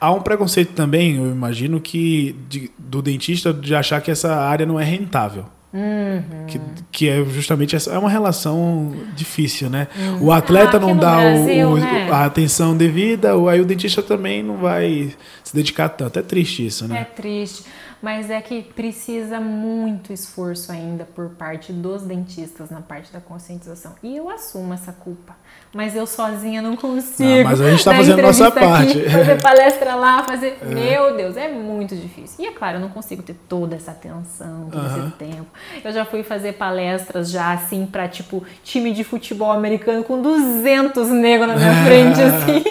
[0.00, 4.64] Há um preconceito também, eu imagino, que de- do dentista de achar que essa área
[4.64, 5.44] não é rentável.
[5.72, 6.46] Uhum.
[6.48, 7.92] Que, que é justamente essa.
[7.92, 9.86] É uma relação difícil, né?
[10.20, 12.08] O atleta Ah, não dá o- Brasil, o- né?
[12.10, 15.10] a atenção devida, o- aí o dentista também não vai
[15.44, 16.18] se dedicar tanto.
[16.18, 17.06] É triste isso, É né?
[17.14, 17.62] triste,
[18.02, 23.94] mas é que precisa muito esforço ainda por parte dos dentistas na parte da conscientização.
[24.02, 25.36] E eu assumo essa culpa.
[25.72, 27.28] Mas eu sozinha não consigo.
[27.28, 29.10] Não, mas a gente tá dar fazendo nossa entrevista aqui, parte.
[29.10, 30.58] fazer palestra lá, fazer.
[30.64, 32.44] Meu Deus, é muito difícil.
[32.44, 35.46] E é claro, eu não consigo ter toda essa atenção, todo esse tempo.
[35.84, 41.08] Eu já fui fazer palestras já assim pra tipo time de futebol americano com 200
[41.10, 42.64] negros na minha frente assim.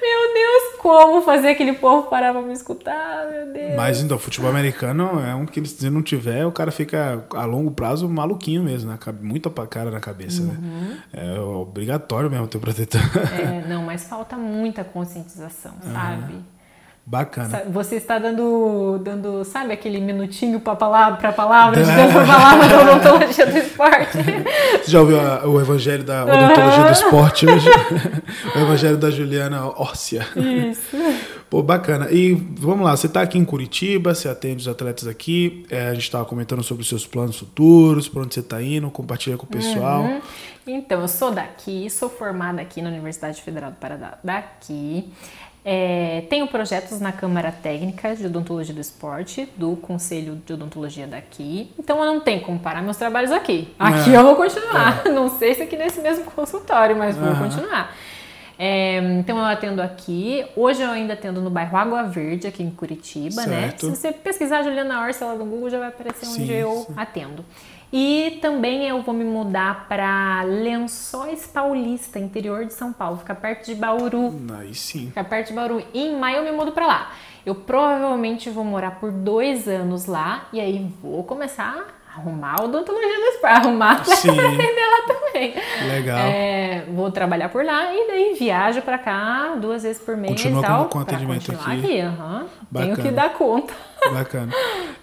[0.00, 3.26] Meu Deus, como fazer aquele povo parar pra me escutar?
[3.30, 3.74] Meu Deus.
[3.76, 4.67] Mas então, futebol americano
[5.20, 8.90] é um que eles- se não tiver, o cara fica a longo prazo maluquinho mesmo,
[8.90, 8.98] né?
[9.20, 10.48] Muita pa- cara na cabeça, Uhum.
[10.48, 10.98] né?
[11.12, 13.00] É obrigatório mesmo ter protetor.
[13.32, 16.34] É, não, mas falta muita conscientização, sabe?
[17.10, 17.62] Bacana.
[17.70, 22.82] Você está dando, dando, sabe, aquele minutinho para palavra, para palavra, de pra palavra da
[22.82, 24.18] odontologia do esporte.
[24.84, 27.66] Você já ouviu a- o evangelho da odontologia do esporte hoje?
[28.54, 30.26] o evangelho da Juliana Órcia.
[30.36, 30.96] Isso.
[31.50, 32.10] Pô, bacana.
[32.10, 35.94] E vamos lá, você está aqui em Curitiba, você atende os atletas aqui, é, a
[35.94, 39.46] gente estava comentando sobre os seus planos futuros, para onde você está indo, compartilha com
[39.46, 40.02] o pessoal.
[40.02, 40.20] Uhum.
[40.66, 45.08] Então, eu sou daqui, sou formada aqui na Universidade Federal do Paraná, daqui.
[45.64, 51.70] É, tenho projetos na Câmara Técnica de Odontologia do Esporte, do Conselho de Odontologia daqui.
[51.78, 53.68] Então, eu não tenho como parar meus trabalhos aqui.
[53.78, 54.16] Aqui É.
[54.18, 55.04] eu vou continuar.
[55.12, 57.44] Não sei se aqui nesse mesmo consultório, mas vou Aham.
[57.48, 57.94] continuar.
[58.58, 60.44] É, então, eu atendo aqui.
[60.56, 63.60] Hoje eu ainda atendo no bairro Água Verde, aqui em Curitiba, né?
[63.68, 63.86] Certo.
[63.86, 66.94] Se você pesquisar Juliana Orsa lá no Google, já vai aparecer onde Sim, eu sim.
[66.96, 67.44] atendo.
[67.92, 73.64] E também eu vou me mudar para Lençóis Paulista, interior de São Paulo, fica perto
[73.66, 74.34] de Bauru.
[74.58, 75.06] Aí sim.
[75.06, 75.82] Fica perto de Bauru.
[75.94, 77.12] E em maio eu me mudo para lá.
[77.46, 83.24] Eu provavelmente vou morar por dois anos lá e aí vou começar arrumar odontologia do
[83.34, 84.34] esporte, arrumar Sim.
[84.34, 85.54] pra atender lá também.
[85.88, 86.18] Legal.
[86.18, 90.60] É, vou trabalhar por lá e daí viajo para cá duas vezes por mês Continua
[90.62, 90.84] e tal.
[90.84, 91.70] com- com atendimento aqui.
[91.70, 91.86] aqui.
[91.88, 92.16] Tenho
[92.70, 92.96] Bacana.
[92.96, 93.72] que dar conta.
[94.12, 94.52] Bacana.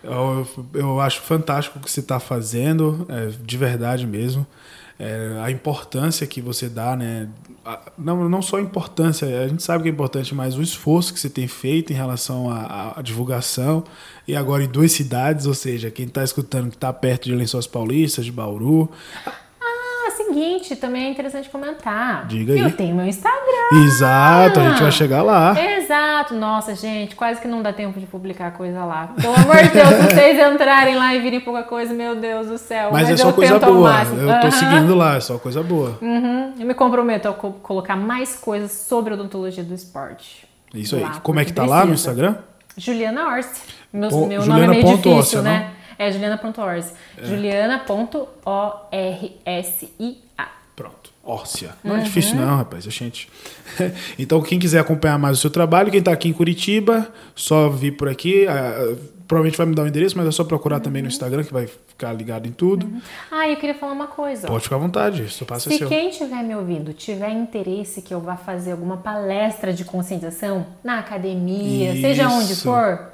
[0.03, 4.45] Eu, eu acho fantástico o que você está fazendo, é, de verdade mesmo.
[4.97, 7.27] É, a importância que você dá, né?
[7.97, 11.19] Não, não só a importância, a gente sabe que é importante, mas o esforço que
[11.19, 13.83] você tem feito em relação à, à divulgação.
[14.27, 17.67] E agora em duas cidades, ou seja, quem está escutando que está perto de Lençóis
[17.67, 18.89] Paulistas, de Bauru.
[20.27, 22.25] Seguinte, também é interessante comentar.
[22.27, 22.59] Diga aí.
[22.59, 23.85] Eu tenho meu Instagram.
[23.85, 25.55] Exato, a gente vai chegar lá.
[25.77, 29.09] Exato, nossa, gente, quase que não dá tempo de publicar coisa lá.
[29.21, 32.89] Pelo amor de Deus, vocês entrarem lá e virem pouca coisa, meu Deus do céu.
[32.91, 34.01] Mas, é só eu coisa tento ao boa.
[34.03, 34.51] Eu tô Aham.
[34.51, 35.97] seguindo lá, é só coisa boa.
[36.01, 36.53] Uhum.
[36.59, 40.47] Eu me comprometo a co- colocar mais coisas sobre odontologia do esporte.
[40.73, 41.01] Isso aí.
[41.03, 42.11] Lá, Como é que tá lá no precisa.
[42.11, 42.35] Instagram?
[42.77, 43.61] Juliana Orsi.
[43.93, 45.69] Meu, Pô, meu nome é Juliana meio difícil, Orsi, né?
[45.97, 46.93] É Juliana.orsi.
[47.21, 50.15] Juliana.orsia.
[50.75, 51.11] Pronto.
[51.23, 51.69] Órcia.
[51.83, 52.83] Não é difícil não, rapaz.
[52.83, 53.29] Gente.
[54.19, 57.93] então, quem quiser acompanhar mais o seu trabalho, quem está aqui em Curitiba, só vir
[57.93, 58.45] por aqui.
[58.47, 58.95] ah,
[59.27, 61.67] provavelmente vai me dar o endereço, mas é só procurar também no Instagram, que vai
[61.67, 62.89] ficar ligado em tudo.
[63.31, 64.47] Ah, eu queria falar uma coisa.
[64.47, 65.87] Pode ficar à vontade, o seu passo é Se seu.
[65.87, 70.99] quem estiver me ouvindo tiver interesse que eu vá fazer alguma palestra de conscientização na
[70.99, 72.63] academia, seja onde Isso.
[72.63, 73.11] for,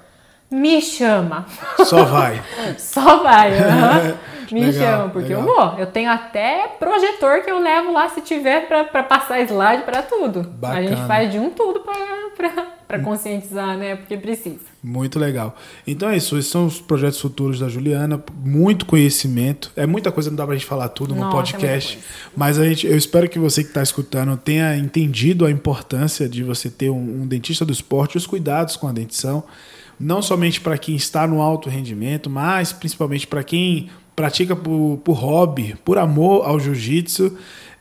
[0.51, 1.45] me chama.
[1.85, 2.41] Só vai.
[2.77, 3.51] Só vai.
[3.53, 4.17] Uhum.
[4.51, 5.47] Me Legal, chama, porque legal.
[5.47, 5.79] eu vou.
[5.79, 10.39] Eu tenho até projetor que eu levo lá se tiver pra passar slide pra tudo.
[10.63, 11.07] A gente Bacana.
[11.07, 13.95] faz de um tudo pra conscientizar, né?
[13.95, 14.59] Porque precisa.
[14.83, 15.55] Muito legal.
[15.87, 20.29] Então é isso, esses são os projetos futuros da Juliana, muito conhecimento, é muita coisa,
[20.29, 22.09] não dá pra gente falar tudo no Nossa, é podcast, coisa.
[22.35, 26.43] mas a gente, eu espero que você que está escutando tenha entendido a importância de
[26.43, 29.43] você ter um, um dentista do esporte, os cuidados com a dentição,
[30.01, 35.13] não somente para quem está no alto rendimento, mas principalmente para quem pratica por, por
[35.13, 37.37] hobby, por amor ao jiu-jitsu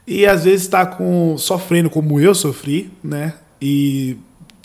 [0.07, 3.35] e às vezes está com, sofrendo como eu sofri, né?
[3.61, 4.17] E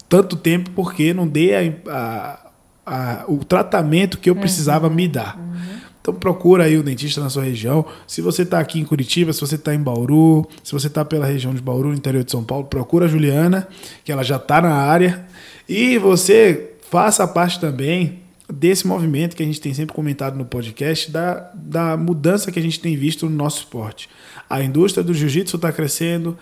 [0.08, 2.40] tanto tempo porque não dei a- a-
[2.86, 5.38] a- o tratamento que eu precisava me dar.
[6.02, 7.84] Então procura aí o dentista na sua região.
[8.06, 11.26] Se você está aqui em Curitiba, se você está em Bauru, se você está pela
[11.26, 13.68] região de Bauru, no interior de São Paulo, procura a Juliana,
[14.04, 15.26] que ela já está na área.
[15.68, 18.22] E você faça parte também
[18.52, 22.62] desse movimento que a gente tem sempre comentado no podcast, da, da mudança que a
[22.62, 24.10] gente tem visto no nosso esporte.
[24.50, 26.38] A indústria do jiu-jitsu está crescendo,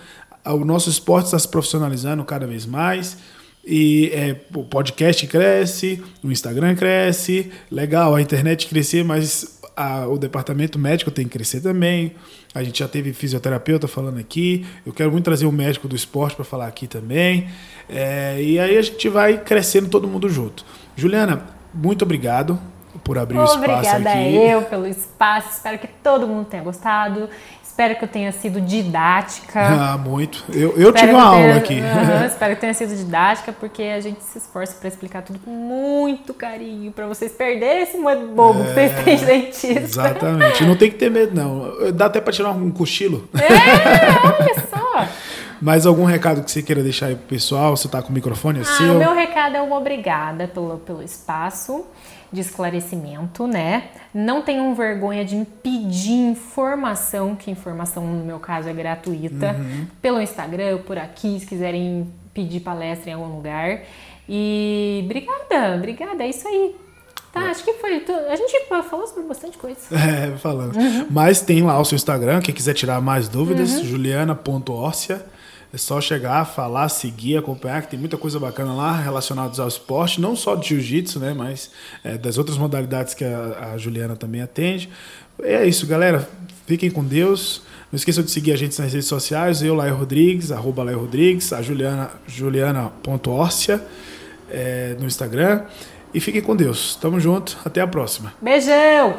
[0.46, 3.18] o nosso esporte está se profissionalizando cada vez mais.
[3.66, 10.18] E é, o podcast cresce, o Instagram cresce, legal, a internet crescer, mas a- o
[10.18, 12.14] departamento médico tem que crescer também.
[12.54, 14.66] A gente já teve fisioterapeuta falando aqui.
[14.86, 17.48] Eu quero muito trazer um médico do esporte para falar aqui também.
[17.90, 20.64] É, e aí a gente vai crescendo todo mundo junto.
[20.96, 22.60] Juliana, muito obrigado
[23.04, 24.36] por abrir o espaço Obrigada aqui.
[24.36, 25.50] eu pelo espaço.
[25.50, 27.28] Espero que todo mundo tenha gostado.
[27.74, 29.60] Espero que eu tenha sido didática.
[29.84, 30.44] Ah, muito.
[30.54, 31.80] Eu, eu Espero tive uma tenha- aula aqui.
[31.82, 35.50] Aham, espero que tenha sido didática, porque a gente se esforça para explicar tudo com
[35.50, 39.80] muito carinho, para vocês perderem esse modo bobo que vocês têm de dentista.
[39.80, 40.64] Exatamente.
[40.64, 41.92] Não tem que ter medo, não.
[41.94, 43.28] Dá até para tirar um cochilo.
[43.34, 45.08] É, olha só.
[45.60, 47.76] Mais algum recado que você queira deixar aí pro pessoal?
[47.76, 48.94] Você tá com o microfone Ah, seu?
[48.94, 51.86] o meu recado é uma obrigada pelo, pelo espaço
[52.34, 53.90] de esclarecimento, né?
[54.14, 59.86] Não tenham vergonha de me pedir informação, que informação no meu caso é gratuita, Uhum.
[60.02, 63.82] pelo Instagram, por aqui, se quiserem pedir palestra em algum lugar.
[64.28, 66.76] E obrigada, obrigada, é isso aí.
[67.32, 68.00] Tá, acho que foi.
[68.02, 69.80] tu- A gente falou sobre bastante coisa.
[69.92, 70.76] É, falando.
[70.76, 71.08] Uhum.
[71.10, 75.26] Mas tem lá o seu Instagram, quem quiser tirar mais dúvidas, juliana.orcia.
[75.74, 80.22] É só chegar, falar, seguir, acompanhar, que tem muita coisa bacana lá relacionados ao esporte,
[80.22, 81.72] não só de jiu-jitsu, né, mas
[82.04, 84.88] é, das outras modalidades que a, a Juliana também atende.
[85.42, 86.30] É isso, galera.
[86.68, 87.64] Fiquem com Deus.
[87.92, 91.52] Não esqueçam de seguir a gente nas redes sociais, eu, Laio Rodrigues, arroba Laio Rodrigues,
[91.52, 93.84] a Juliana, juliana.orcia
[94.52, 95.64] é, no Instagram.
[96.14, 96.96] E fiquem com Deus.
[97.02, 97.58] Tamo junto.
[97.66, 98.32] Até a próxima.
[98.40, 99.18] Beijão!